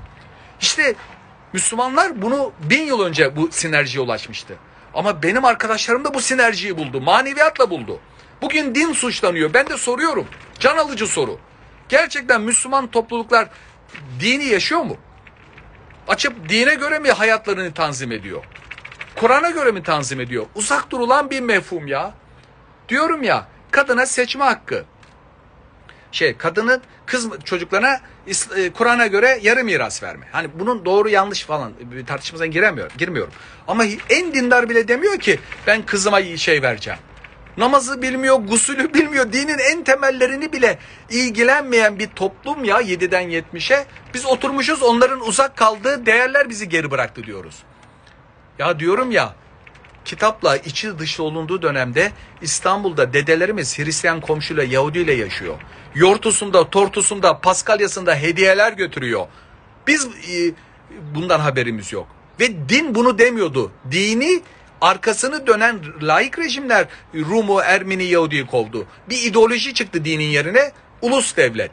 [0.61, 0.95] İşte
[1.53, 4.57] Müslümanlar bunu bin yıl önce bu sinerjiye ulaşmıştı.
[4.95, 7.01] Ama benim arkadaşlarım da bu sinerjiyi buldu.
[7.01, 8.01] Maneviyatla buldu.
[8.45, 9.55] Bugün din suçlanıyor.
[9.55, 10.27] Ben de soruyorum.
[10.59, 11.39] Can alıcı soru.
[11.89, 13.49] Gerçekten Müslüman topluluklar
[14.21, 14.97] dini yaşıyor mu?
[16.09, 18.45] Açıp dine göre mi hayatlarını tanzim ediyor?
[19.17, 20.47] Kur'an'a göre mi tanzim ediyor?
[20.55, 22.15] Uzak durulan bir mefhum ya.
[22.89, 24.85] Diyorum ya kadına seçme hakkı
[26.13, 28.01] şey kadının kız çocuklarına
[28.57, 30.27] e, Kur'an'a göre yarı miras verme.
[30.33, 33.33] Hani bunun doğru yanlış falan bir giremiyor, girmiyorum.
[33.69, 37.01] Ama en dindar bile demiyor ki ben kızıma şey vereceğim.
[37.57, 39.33] Namazı bilmiyor, gusülü bilmiyor.
[39.33, 40.79] Dinin en temellerini bile
[41.11, 43.87] ilgilenmeyen bir toplum ya 7'den 70'e.
[44.15, 47.63] Biz oturmuşuz onların uzak kaldığı değerler bizi geri bıraktı diyoruz.
[48.59, 49.35] Ya diyorum ya
[50.05, 52.13] kitapla içi dışlı olunduğu dönemde
[52.43, 55.55] İstanbul'da dedelerimiz Hristiyan komşuyla Yahudi ile yaşıyor.
[55.95, 59.27] Yortusunda, tortusunda, paskalyasında hediyeler götürüyor.
[59.87, 60.53] Biz e,
[61.15, 62.07] bundan haberimiz yok.
[62.41, 63.73] Ve din bunu demiyordu.
[63.91, 64.43] Dini
[64.85, 68.87] arkasını dönen laik rejimler Rumu, Ermeni, Yahudi'yi kovdu.
[69.11, 70.73] Bir ideoloji çıktı dinin yerine.
[71.03, 71.71] Ulus devlet.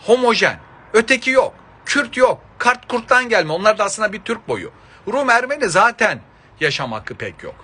[0.00, 0.58] Homojen.
[0.92, 1.54] Öteki yok.
[1.86, 2.40] Kürt yok.
[2.58, 3.52] Kart kurttan gelme.
[3.52, 4.70] Onlar da aslında bir Türk boyu.
[5.12, 6.20] Rum Ermeni zaten
[6.60, 7.54] yaşam hakkı pek yok.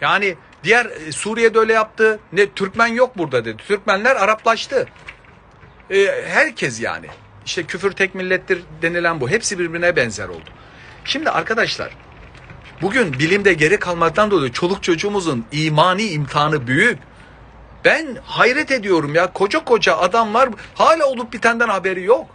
[0.00, 2.20] Yani Diğer e, Suriye'de öyle yaptı.
[2.32, 3.62] Ne Türkmen yok burada dedi.
[3.68, 4.88] Türkmenler Araplaştı.
[5.90, 7.06] E, herkes yani.
[7.46, 9.30] İşte küfür tek millettir denilen bu.
[9.30, 10.50] Hepsi birbirine benzer oldu.
[11.04, 11.90] Şimdi arkadaşlar
[12.82, 16.98] bugün bilimde geri kalmaktan dolayı çoluk çocuğumuzun imani imtihanı büyük.
[17.84, 22.26] Ben hayret ediyorum ya koca koca adamlar hala olup bitenden haberi yok.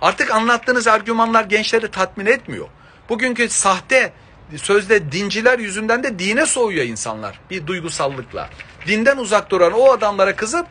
[0.00, 2.68] Artık anlattığınız argümanlar gençleri tatmin etmiyor.
[3.08, 4.12] Bugünkü sahte
[4.56, 8.50] sözde dinciler yüzünden de dine soğuyor insanlar bir duygusallıkla.
[8.86, 10.66] Dinden uzak duran o adamlara kızıp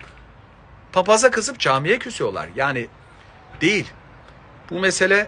[0.91, 2.49] papaza kızıp camiye küsüyorlar.
[2.55, 2.87] Yani
[3.61, 3.87] değil.
[4.69, 5.27] Bu mesele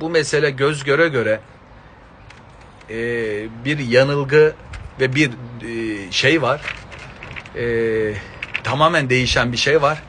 [0.00, 1.40] bu mesele göz göre göre
[2.90, 2.94] e,
[3.64, 4.54] bir yanılgı
[5.00, 5.30] ve bir
[5.62, 6.60] e, şey var.
[7.56, 8.14] E,
[8.64, 10.02] tamamen değişen bir şey var.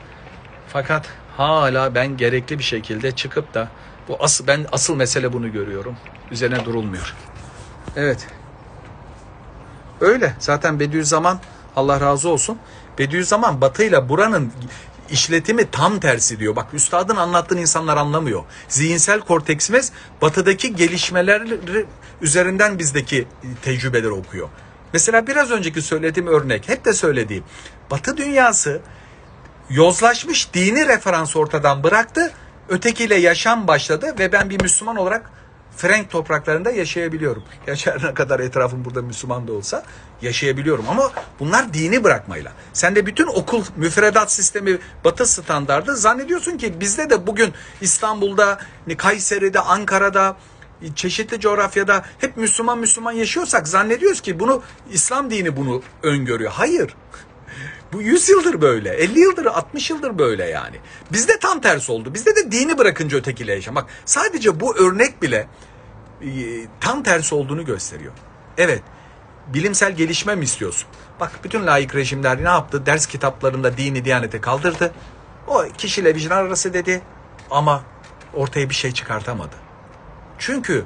[0.68, 3.68] Fakat hala ben gerekli bir şekilde çıkıp da
[4.08, 5.96] bu asıl ben asıl mesele bunu görüyorum.
[6.30, 7.14] Üzerine durulmuyor.
[7.96, 8.26] Evet.
[10.00, 10.34] Öyle.
[10.38, 11.40] Zaten Bediüzzaman
[11.76, 12.58] Allah razı olsun.
[12.98, 14.52] Bediüzzaman batıyla buranın
[15.10, 16.56] işletimi tam tersi diyor.
[16.56, 18.44] Bak üstadın anlattığın insanlar anlamıyor.
[18.68, 21.42] Zihinsel korteksimiz batıdaki gelişmeler
[22.22, 23.28] üzerinden bizdeki
[23.62, 24.48] tecrübeleri okuyor.
[24.92, 27.44] Mesela biraz önceki söylediğim örnek, hep de söylediğim.
[27.90, 28.80] Batı dünyası
[29.70, 32.32] yozlaşmış dini referans ortadan bıraktı.
[32.68, 35.30] Ötekiyle yaşam başladı ve ben bir Müslüman olarak
[35.76, 37.42] Frank topraklarında yaşayabiliyorum.
[38.02, 39.82] Ne kadar etrafım burada Müslüman da olsa
[40.22, 40.84] yaşayabiliyorum.
[40.88, 42.52] Ama bunlar dini bırakmayla.
[42.72, 48.58] Sen de bütün okul müfredat sistemi batı standardı zannediyorsun ki bizde de bugün İstanbul'da,
[48.98, 50.36] Kayseri'de, Ankara'da,
[50.94, 56.50] çeşitli coğrafyada hep Müslüman Müslüman yaşıyorsak zannediyoruz ki bunu İslam dini bunu öngörüyor.
[56.50, 56.94] Hayır.
[57.92, 58.90] Bu 100 yıldır böyle.
[58.90, 60.76] 50 yıldır, 60 yıldır böyle yani.
[61.12, 62.14] Bizde tam tersi oldu.
[62.14, 63.86] Bizde de dini bırakınca ötekiyle yaşamak.
[64.04, 65.48] Sadece bu örnek bile
[66.22, 66.28] e,
[66.80, 68.12] tam tersi olduğunu gösteriyor.
[68.58, 68.82] Evet.
[69.46, 70.88] Bilimsel gelişme mi istiyorsun?
[71.20, 72.86] Bak bütün layık rejimler ne yaptı?
[72.86, 74.92] Ders kitaplarında dini diyanete kaldırdı.
[75.46, 77.02] O kişiyle vicdan arası dedi
[77.50, 77.82] ama
[78.34, 79.67] ortaya bir şey çıkartamadı.
[80.38, 80.84] Çünkü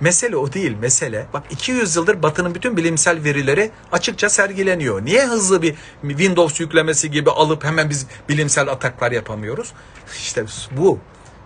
[0.00, 1.26] mesele o değil mesele.
[1.32, 5.04] Bak 200 yıldır Batı'nın bütün bilimsel verileri açıkça sergileniyor.
[5.04, 9.72] Niye hızlı bir Windows yüklemesi gibi alıp hemen biz bilimsel ataklar yapamıyoruz?
[10.12, 10.44] İşte
[10.76, 10.98] bu.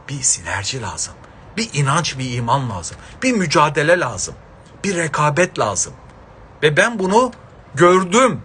[0.08, 1.14] Bir sinerji lazım.
[1.56, 2.96] Bir inanç, bir iman lazım.
[3.22, 4.34] Bir mücadele lazım.
[4.84, 5.92] Bir rekabet lazım.
[6.62, 7.32] Ve ben bunu
[7.74, 8.40] gördüm.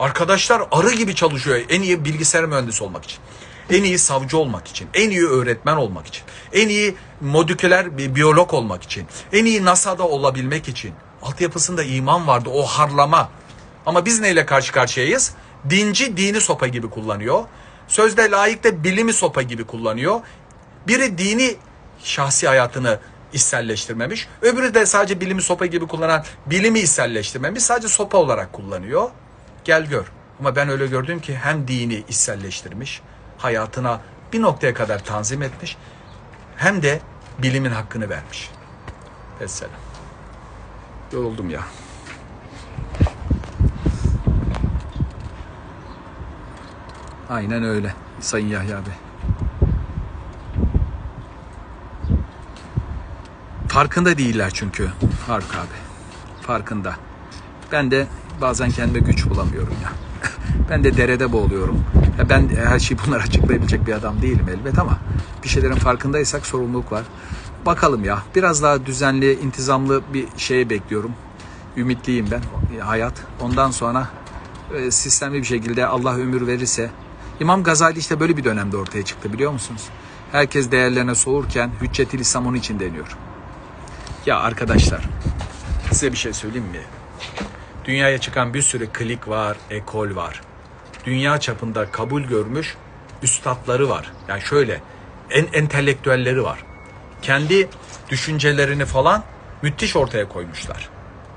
[0.00, 3.18] Arkadaşlar arı gibi çalışıyor en iyi bilgisayar mühendisi olmak için.
[3.70, 6.22] En iyi savcı olmak için, en iyi öğretmen olmak için,
[6.52, 10.92] en iyi moleküler bir biyolog olmak için, en iyi NASA'da olabilmek için.
[11.22, 13.30] Altyapısında iman vardı, o harlama.
[13.86, 15.34] Ama biz neyle karşı karşıyayız?
[15.70, 17.44] Dinci dini sopa gibi kullanıyor.
[17.88, 20.20] Sözde layık da bilimi sopa gibi kullanıyor.
[20.88, 21.56] Biri dini
[22.02, 22.98] şahsi hayatını
[23.32, 24.28] içselleştirmemiş.
[24.42, 27.62] Öbürü de sadece bilimi sopa gibi kullanan bilimi içselleştirmemiş.
[27.62, 29.10] Sadece sopa olarak kullanıyor.
[29.64, 30.04] Gel gör.
[30.40, 33.02] Ama ben öyle gördüm ki hem dini içselleştirmiş,
[33.38, 34.00] hayatına
[34.32, 35.76] bir noktaya kadar tanzim etmiş,
[36.56, 37.00] hem de
[37.38, 38.50] bilimin hakkını vermiş.
[39.40, 39.70] Mesela.
[41.12, 41.60] Yoruldum ya.
[47.30, 48.94] Aynen öyle Sayın Yahya Bey.
[53.68, 54.88] Farkında değiller çünkü
[55.26, 55.76] Faruk abi.
[56.40, 56.96] Farkında.
[57.72, 58.06] Ben de
[58.40, 59.92] bazen kendime güç bulamıyorum ya.
[60.70, 61.84] ben de derede boğuluyorum.
[62.18, 64.98] Ya ben her şeyi bunlar açıklayabilecek bir adam değilim elbet ama
[65.44, 67.02] bir şeylerin farkındaysak sorumluluk var.
[67.66, 71.12] Bakalım ya biraz daha düzenli, intizamlı bir şeye bekliyorum.
[71.76, 72.42] Ümitliyim ben
[72.80, 73.14] hayat.
[73.40, 74.08] Ondan sonra
[74.76, 76.90] e, sistemli bir şekilde Allah ömür verirse
[77.40, 79.82] İmam Gazali işte böyle bir dönemde ortaya çıktı biliyor musunuz?
[80.32, 83.16] Herkes değerlerine soğurken Hüccetül İslam onun için deniyor.
[84.26, 85.04] Ya arkadaşlar
[85.90, 86.80] size bir şey söyleyeyim mi?
[87.84, 90.40] Dünyaya çıkan bir sürü klik var, ekol var.
[91.06, 92.76] Dünya çapında kabul görmüş
[93.22, 94.12] üstadları var.
[94.28, 94.80] Yani şöyle
[95.30, 96.64] en entelektüelleri var.
[97.22, 97.68] Kendi
[98.08, 99.24] düşüncelerini falan
[99.62, 100.88] müthiş ortaya koymuşlar.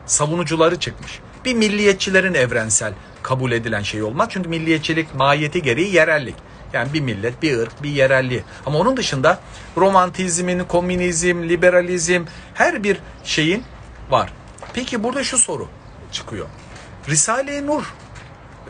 [0.05, 1.19] Savunucuları çıkmış.
[1.45, 4.29] Bir milliyetçilerin evrensel kabul edilen şey olmaz.
[4.31, 6.35] Çünkü milliyetçilik mahiyeti gereği yerellik.
[6.73, 8.43] Yani bir millet, bir ırk, bir yerelliği.
[8.65, 9.39] Ama onun dışında
[9.77, 13.63] romantizmin, komünizm, liberalizm her bir şeyin
[14.09, 14.33] var.
[14.73, 15.67] Peki burada şu soru
[16.11, 16.47] çıkıyor.
[17.09, 17.93] Risale-i Nur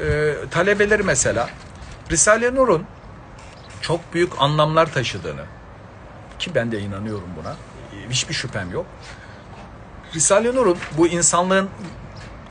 [0.01, 1.49] e, talebeleri mesela
[2.12, 2.86] Risale-i Nur'un
[3.81, 5.45] çok büyük anlamlar taşıdığını
[6.39, 7.55] ki ben de inanıyorum buna.
[8.10, 8.86] Hiçbir şüphem yok.
[10.15, 11.69] Risale-i Nur'un bu insanlığın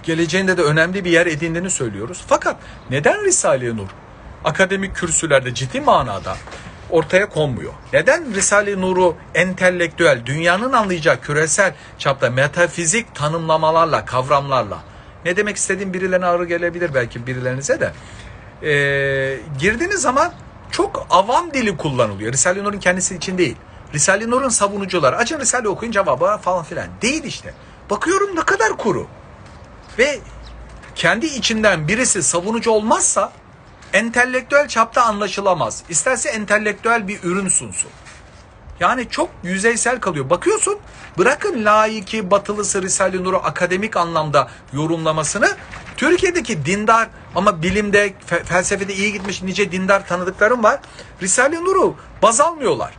[0.02, 2.24] geleceğinde de önemli bir yer edindiğini söylüyoruz.
[2.28, 2.56] Fakat
[2.90, 3.88] neden Risale-i Nur
[4.44, 6.36] akademik kürsülerde ciddi manada
[6.90, 7.72] ortaya konmuyor.
[7.92, 14.82] Neden Risale-i Nur'u entelektüel, dünyanın anlayacağı küresel çapta metafizik tanımlamalarla, kavramlarla
[15.24, 17.92] ne demek istediğim birilerine ağır gelebilir belki birilerinize de.
[18.62, 20.32] Ee, girdiğiniz zaman
[20.70, 22.32] çok avam dili kullanılıyor.
[22.32, 23.56] Risale-i Nur'un kendisi için değil.
[23.94, 25.16] Risale-i Nur'un savunucuları.
[25.16, 26.86] Açın Risale okuyun cevabı falan filan.
[27.02, 27.54] Değil işte.
[27.90, 29.06] Bakıyorum ne kadar kuru.
[29.98, 30.18] Ve
[30.94, 33.32] kendi içinden birisi savunucu olmazsa
[33.92, 35.82] entelektüel çapta anlaşılamaz.
[35.88, 37.90] İsterse entelektüel bir ürün sunsun.
[38.80, 40.30] Yani çok yüzeysel kalıyor.
[40.30, 40.78] Bakıyorsun
[41.18, 45.48] bırakın laiki batılısı Risale-i Nur'u akademik anlamda yorumlamasını
[45.96, 50.80] Türkiye'deki dindar ama bilimde fe- felsefede iyi gitmiş nice dindar tanıdıklarım var.
[51.22, 52.94] Risale-i Nur'u baz almıyorlar.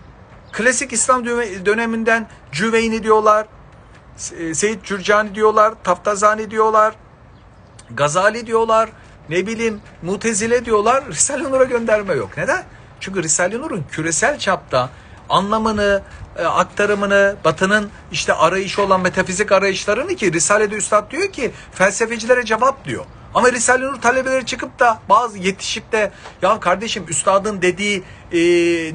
[0.52, 3.46] Klasik İslam döne- döneminden Cüveyni diyorlar.
[4.18, 5.74] Se- Seyyid Cürcani diyorlar.
[5.84, 6.94] Taftazani diyorlar.
[7.92, 8.90] Gazali diyorlar.
[9.30, 11.04] Ne bileyim Mutezile diyorlar.
[11.08, 12.38] Risale-i Nur'a gönderme yok.
[12.38, 12.64] Neden?
[13.00, 14.90] Çünkü Risale-i Nur'un küresel çapta
[15.30, 16.02] anlamını,
[16.38, 22.86] e, aktarımını, batının işte arayışı olan metafizik arayışlarını ki Risale'de Üstad diyor ki felsefecilere cevap
[22.86, 23.06] diyor.
[23.34, 26.12] Ama Risale-i Nur talebeleri çıkıp da bazı yetişip de
[26.42, 28.38] ya kardeşim Üstadın dediği e,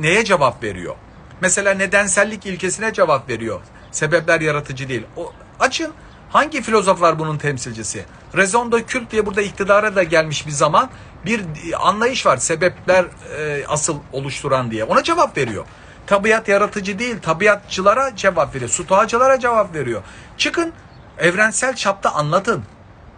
[0.02, 0.94] neye cevap veriyor?
[1.40, 3.60] Mesela nedensellik ilkesine cevap veriyor.
[3.90, 5.02] Sebepler yaratıcı değil.
[5.16, 5.92] O, açın
[6.30, 8.04] hangi filozoflar bunun temsilcisi?
[8.36, 10.90] De culte diye burada iktidara da gelmiş bir zaman
[11.26, 11.44] bir
[11.80, 12.36] anlayış var.
[12.36, 13.04] Sebepler
[13.38, 14.84] e, asıl oluşturan diye.
[14.84, 15.64] Ona cevap veriyor.
[16.06, 18.70] Tabiat yaratıcı değil, tabiatçılara cevap veriyor.
[18.70, 20.02] Stoacılara cevap veriyor.
[20.38, 20.72] Çıkın
[21.18, 22.64] evrensel çapta anlatın.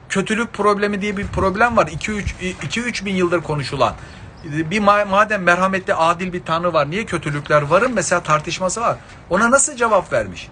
[0.08, 1.86] Kötülük problemi diye bir problem var.
[1.86, 3.94] 2-3 bin yıldır konuşulan.
[4.44, 6.90] Bir ma- madem merhametli, adil bir tanrı var.
[6.90, 7.92] Niye kötülükler varın?
[7.94, 8.96] Mesela tartışması var.
[9.30, 10.48] Ona nasıl cevap vermiş?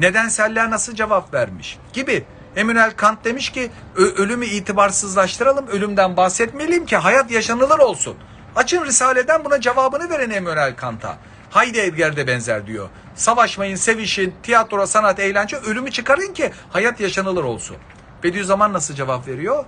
[0.00, 1.78] Nedenseller nasıl cevap vermiş?
[1.92, 2.24] Gibi.
[2.56, 8.14] Emmanuel Kant demiş ki "Ö- ölümü itibarsızlaştıralım, ölümden bahsetmeyelim ki hayat yaşanılır olsun.
[8.56, 11.16] Açın Risale'den buna cevabını verin Emmanuel Kant'a.
[11.50, 12.88] Heidegger de benzer diyor.
[13.14, 17.76] Savaşmayın, sevişin, tiyatro, sanat, eğlence, ölümü çıkarın ki hayat yaşanılır olsun.
[18.22, 19.64] Bediüzzaman nasıl cevap veriyor?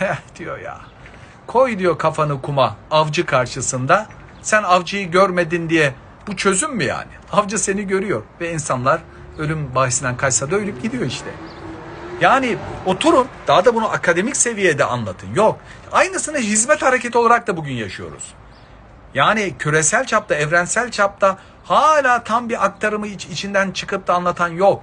[0.36, 0.80] Diyor ya.
[1.46, 4.06] Koy diyor kafanı kuma avcı karşısında.
[4.42, 5.94] Sen avcıyı görmedin diye
[6.26, 7.10] bu çözüm mü yani?
[7.32, 9.00] Avcı seni görüyor ve insanlar
[9.38, 11.30] ölüm bahsinden kaçsa da ölüp gidiyor işte.
[12.20, 12.56] Yani
[12.86, 15.34] oturun daha da bunu akademik seviyede anlatın.
[15.34, 15.58] Yok.
[15.92, 18.34] Aynısını hizmet hareketi olarak da bugün yaşıyoruz.
[19.14, 24.82] Yani küresel çapta, evrensel çapta hala tam bir aktarımı iç, içinden çıkıp da anlatan yok.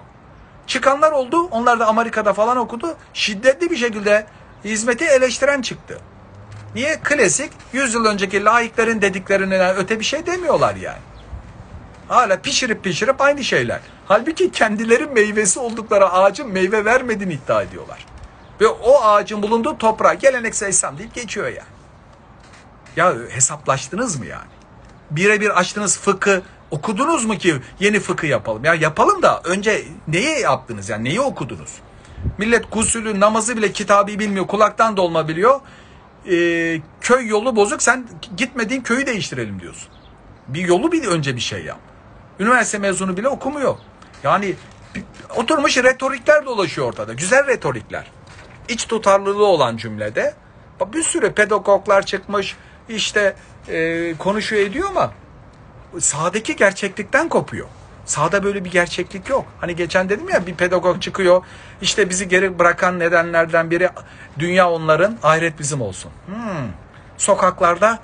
[0.67, 1.43] Çıkanlar oldu.
[1.51, 2.95] Onlar da Amerika'da falan okudu.
[3.13, 4.25] Şiddetli bir şekilde
[4.63, 5.99] hizmeti eleştiren çıktı.
[6.75, 6.99] Niye?
[7.03, 10.99] Klasik 100 yıl önceki laiklerin dediklerinden öte bir şey demiyorlar yani.
[12.07, 13.79] Hala pişirip pişirip aynı şeyler.
[14.07, 18.05] Halbuki kendileri meyvesi oldukları ağacın meyve vermediğini iddia ediyorlar.
[18.61, 21.74] Ve o ağacın bulunduğu toprağa geleneksel İslam deyip geçiyor yani.
[22.95, 24.49] Ya hesaplaştınız mı yani?
[25.12, 28.63] Birebir açtınız fıkı okudunuz mu ki yeni fıkı yapalım?
[28.63, 31.73] Ya yapalım da önce neyi yaptınız yani neyi okudunuz?
[32.38, 35.60] Millet gusülü namazı bile kitabı bilmiyor kulaktan dolma biliyor.
[36.31, 39.88] Ee, köy yolu bozuk sen gitmediğin köyü değiştirelim diyorsun.
[40.47, 41.79] Bir yolu bir önce bir şey yap.
[42.39, 43.75] Üniversite mezunu bile okumuyor.
[44.23, 44.55] Yani
[45.36, 47.13] oturmuş retorikler dolaşıyor ortada.
[47.13, 48.12] Güzel retorikler.
[48.69, 50.34] İç tutarlılığı olan cümlede
[50.93, 52.55] bir sürü pedagoglar çıkmış
[52.89, 53.36] işte
[53.67, 55.12] e, konuşuyor ediyor ama
[56.00, 57.67] sahadaki gerçeklikten kopuyor.
[58.06, 59.45] Sahada böyle bir gerçeklik yok.
[59.62, 61.43] Hani geçen dedim ya bir pedagog çıkıyor.
[61.82, 63.89] İşte bizi geri bırakan nedenlerden biri
[64.39, 66.12] dünya onların, ahiret bizim olsun.
[66.26, 66.71] Hmm.
[67.17, 68.00] Sokaklarda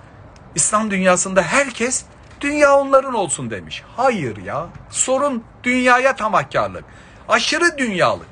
[0.55, 2.05] İslam dünyasında herkes
[2.41, 3.83] dünya onların olsun demiş.
[3.97, 4.67] Hayır ya.
[4.89, 6.83] Sorun dünyaya tamahkarlık.
[7.29, 8.27] Aşırı dünyalık.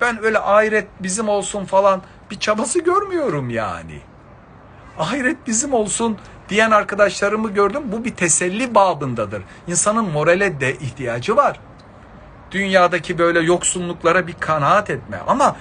[0.00, 4.00] Ben öyle ahiret bizim olsun falan bir çabası görmüyorum yani.
[4.98, 7.82] Ahiret bizim olsun diyen arkadaşlarımı gördüm.
[7.84, 9.42] Bu bir teselli babındadır.
[9.66, 11.60] İnsanın morale de ihtiyacı var.
[12.50, 15.18] Dünyadaki böyle yoksunluklara bir kanaat etme.
[15.26, 15.56] Ama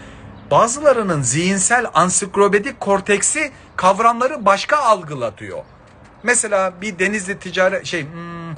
[0.51, 5.63] bazılarının zihinsel ansiklopedik korteksi kavramları başka algılatıyor.
[6.23, 8.51] Mesela bir Denizli ticaret şey hmm,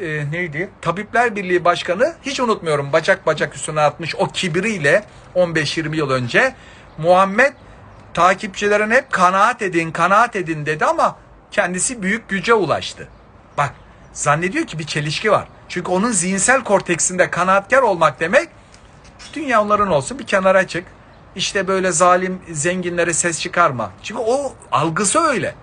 [0.00, 0.70] e, neydi?
[0.80, 6.54] Tabipler Birliği Başkanı hiç unutmuyorum bacak bacak üstüne atmış o kibiriyle 15-20 yıl önce
[6.98, 7.52] Muhammed
[8.14, 11.16] takipçilerine hep kanaat edin kanaat edin dedi ama
[11.50, 13.08] kendisi büyük güce ulaştı.
[13.58, 13.74] Bak
[14.12, 15.48] zannediyor ki bir çelişki var.
[15.68, 18.48] Çünkü onun zihinsel korteksinde kanaatkar olmak demek
[19.34, 20.84] dünya onların olsun bir kenara çık.
[21.36, 23.90] İşte böyle zalim zenginlere ses çıkarma.
[24.02, 25.54] Çünkü o algısı öyle.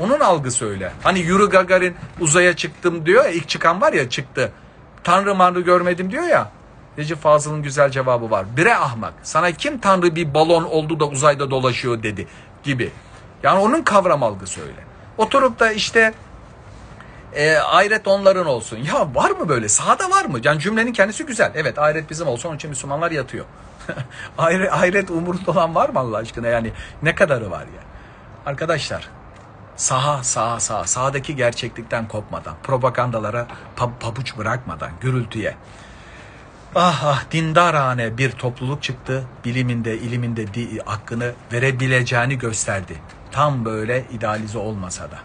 [0.00, 0.92] Onun algısı öyle.
[1.02, 4.52] Hani Yuri Gagarin uzaya çıktım diyor ya ilk çıkan var ya çıktı.
[5.04, 6.50] Tanrı manrı görmedim diyor ya.
[6.98, 8.56] Recep Fazıl'ın güzel cevabı var.
[8.56, 9.12] Bire ahmak.
[9.22, 12.26] Sana kim Tanrı bir balon oldu da uzayda dolaşıyor dedi
[12.62, 12.92] gibi.
[13.42, 14.84] Yani onun kavram algısı öyle.
[15.18, 16.14] Oturup da işte
[17.34, 18.76] e, ahiret onların olsun.
[18.76, 19.68] Ya var mı böyle?
[19.68, 20.38] Sahada var mı?
[20.44, 21.52] Yani cümlenin kendisi güzel.
[21.54, 22.48] Evet ahiret bizim olsun.
[22.48, 23.44] Onun için Müslümanlar yatıyor.
[24.38, 26.46] ahiret, ahiret umurunda olan var mı Allah aşkına?
[26.48, 26.72] Yani
[27.02, 27.82] ne kadarı var ya?
[28.46, 29.08] Arkadaşlar
[29.76, 33.46] saha saha saha sahadaki gerçeklikten kopmadan, propagandalara
[33.76, 35.54] pa- pabuç bırakmadan, gürültüye.
[36.80, 39.24] Ah ah dindarane bir topluluk çıktı.
[39.44, 42.98] Biliminde, iliminde di- hakkını verebileceğini gösterdi.
[43.32, 45.18] Tam böyle idealize olmasa da.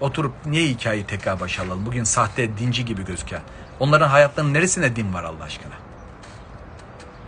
[0.00, 1.86] Oturup niye hikayeyi tekrar başa alalım?
[1.86, 3.40] Bugün sahte dinci gibi gözüken.
[3.80, 5.74] Onların hayatlarının neresinde din var Allah aşkına?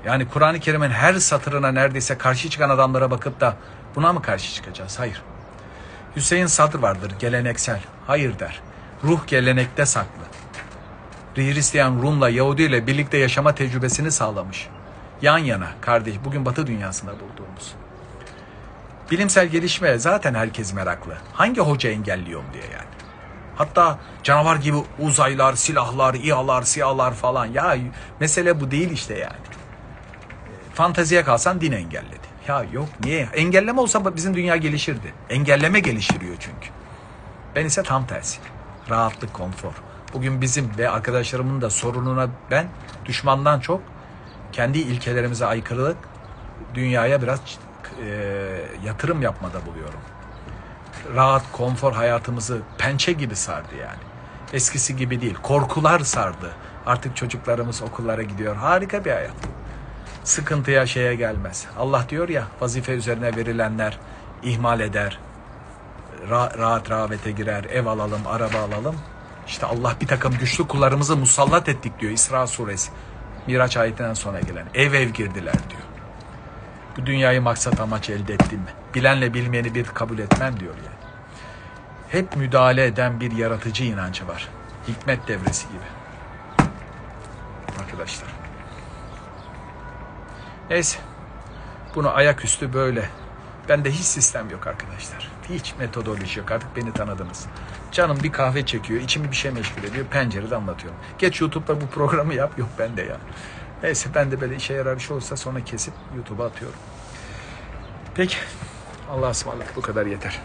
[0.06, 3.56] Yani Kur'an-ı Kerim'in her satırına neredeyse karşı çıkan adamlara bakıp da
[3.96, 4.98] buna mı karşı çıkacağız?
[4.98, 5.22] Hayır.
[6.16, 7.80] Hüseyin Sadr vardır geleneksel.
[8.06, 8.60] Hayır der.
[9.04, 10.24] Ruh gelenekte saklı.
[11.42, 14.68] Hristiyan Rum'la Yahudi ile birlikte yaşama tecrübesini sağlamış.
[15.22, 17.74] Yan yana kardeş bugün Batı dünyasında bulduğumuz.
[19.10, 21.14] Bilimsel gelişme zaten herkes meraklı.
[21.32, 22.94] Hangi hoca engelliyorum diye yani.
[23.56, 27.46] Hatta canavar gibi uzaylar, silahlar, İHA'lar, SİHA'lar falan.
[27.46, 27.76] Ya
[28.20, 29.36] mesele bu değil işte yani.
[30.74, 32.34] Fanteziye kalsan din engelledi.
[32.48, 33.28] Ya yok niye?
[33.34, 35.14] Engelleme olsa bizim dünya gelişirdi.
[35.30, 36.68] Engelleme geliştiriyor çünkü.
[37.54, 38.38] Ben ise tam tersi.
[38.90, 39.72] Rahatlık, konfor.
[40.14, 42.66] Bugün bizim ve arkadaşlarımın da sorununa ben
[43.04, 43.82] düşmandan çok
[44.52, 45.96] kendi ilkelerimize aykırılık
[46.74, 47.40] dünyaya biraz
[48.06, 48.08] e,
[48.84, 50.00] yatırım yapmada buluyorum.
[51.14, 54.02] Rahat, konfor hayatımızı pençe gibi sardı yani.
[54.52, 55.34] Eskisi gibi değil.
[55.34, 56.50] Korkular sardı.
[56.86, 58.56] Artık çocuklarımız okullara gidiyor.
[58.56, 59.34] Harika bir hayat
[60.24, 61.66] sıkıntıya şeye gelmez.
[61.78, 63.98] Allah diyor ya vazife üzerine verilenler
[64.42, 65.18] ihmal eder.
[66.30, 67.64] Ra- rahat rağbete girer.
[67.64, 68.96] Ev alalım, araba alalım.
[69.46, 72.90] İşte Allah bir takım güçlü kullarımızı musallat ettik diyor İsra suresi.
[73.46, 74.66] Miraç ayetinden sonra gelen.
[74.74, 75.82] Ev ev girdiler diyor.
[76.96, 78.70] Bu dünyayı maksat amaç elde ettin mi?
[78.94, 80.96] Bilenle bilmeyeni bir kabul etmem diyor yani.
[82.08, 84.48] Hep müdahale eden bir yaratıcı inancı var.
[84.88, 85.84] Hikmet devresi gibi.
[87.80, 88.28] Arkadaşlar.
[90.70, 90.98] Neyse.
[91.94, 93.08] Bunu ayaküstü böyle.
[93.68, 95.30] Bende hiç sistem yok arkadaşlar.
[95.48, 96.50] Hiç metodoloji yok.
[96.50, 97.46] Artık beni tanıdınız.
[97.94, 99.00] Canım bir kahve çekiyor.
[99.00, 100.06] içimi bir şey meşgul ediyor.
[100.06, 100.98] Pencerede anlatıyorum.
[101.18, 102.58] Geç YouTube'da bu programı yap.
[102.58, 103.16] Yok bende ya.
[103.82, 106.78] Neyse ben de böyle işe yarar bir şey olursa sonra kesip YouTube'a atıyorum.
[108.14, 108.36] Peki.
[109.10, 109.76] Allah'a ısmarladık.
[109.76, 110.40] Bu kadar yeter.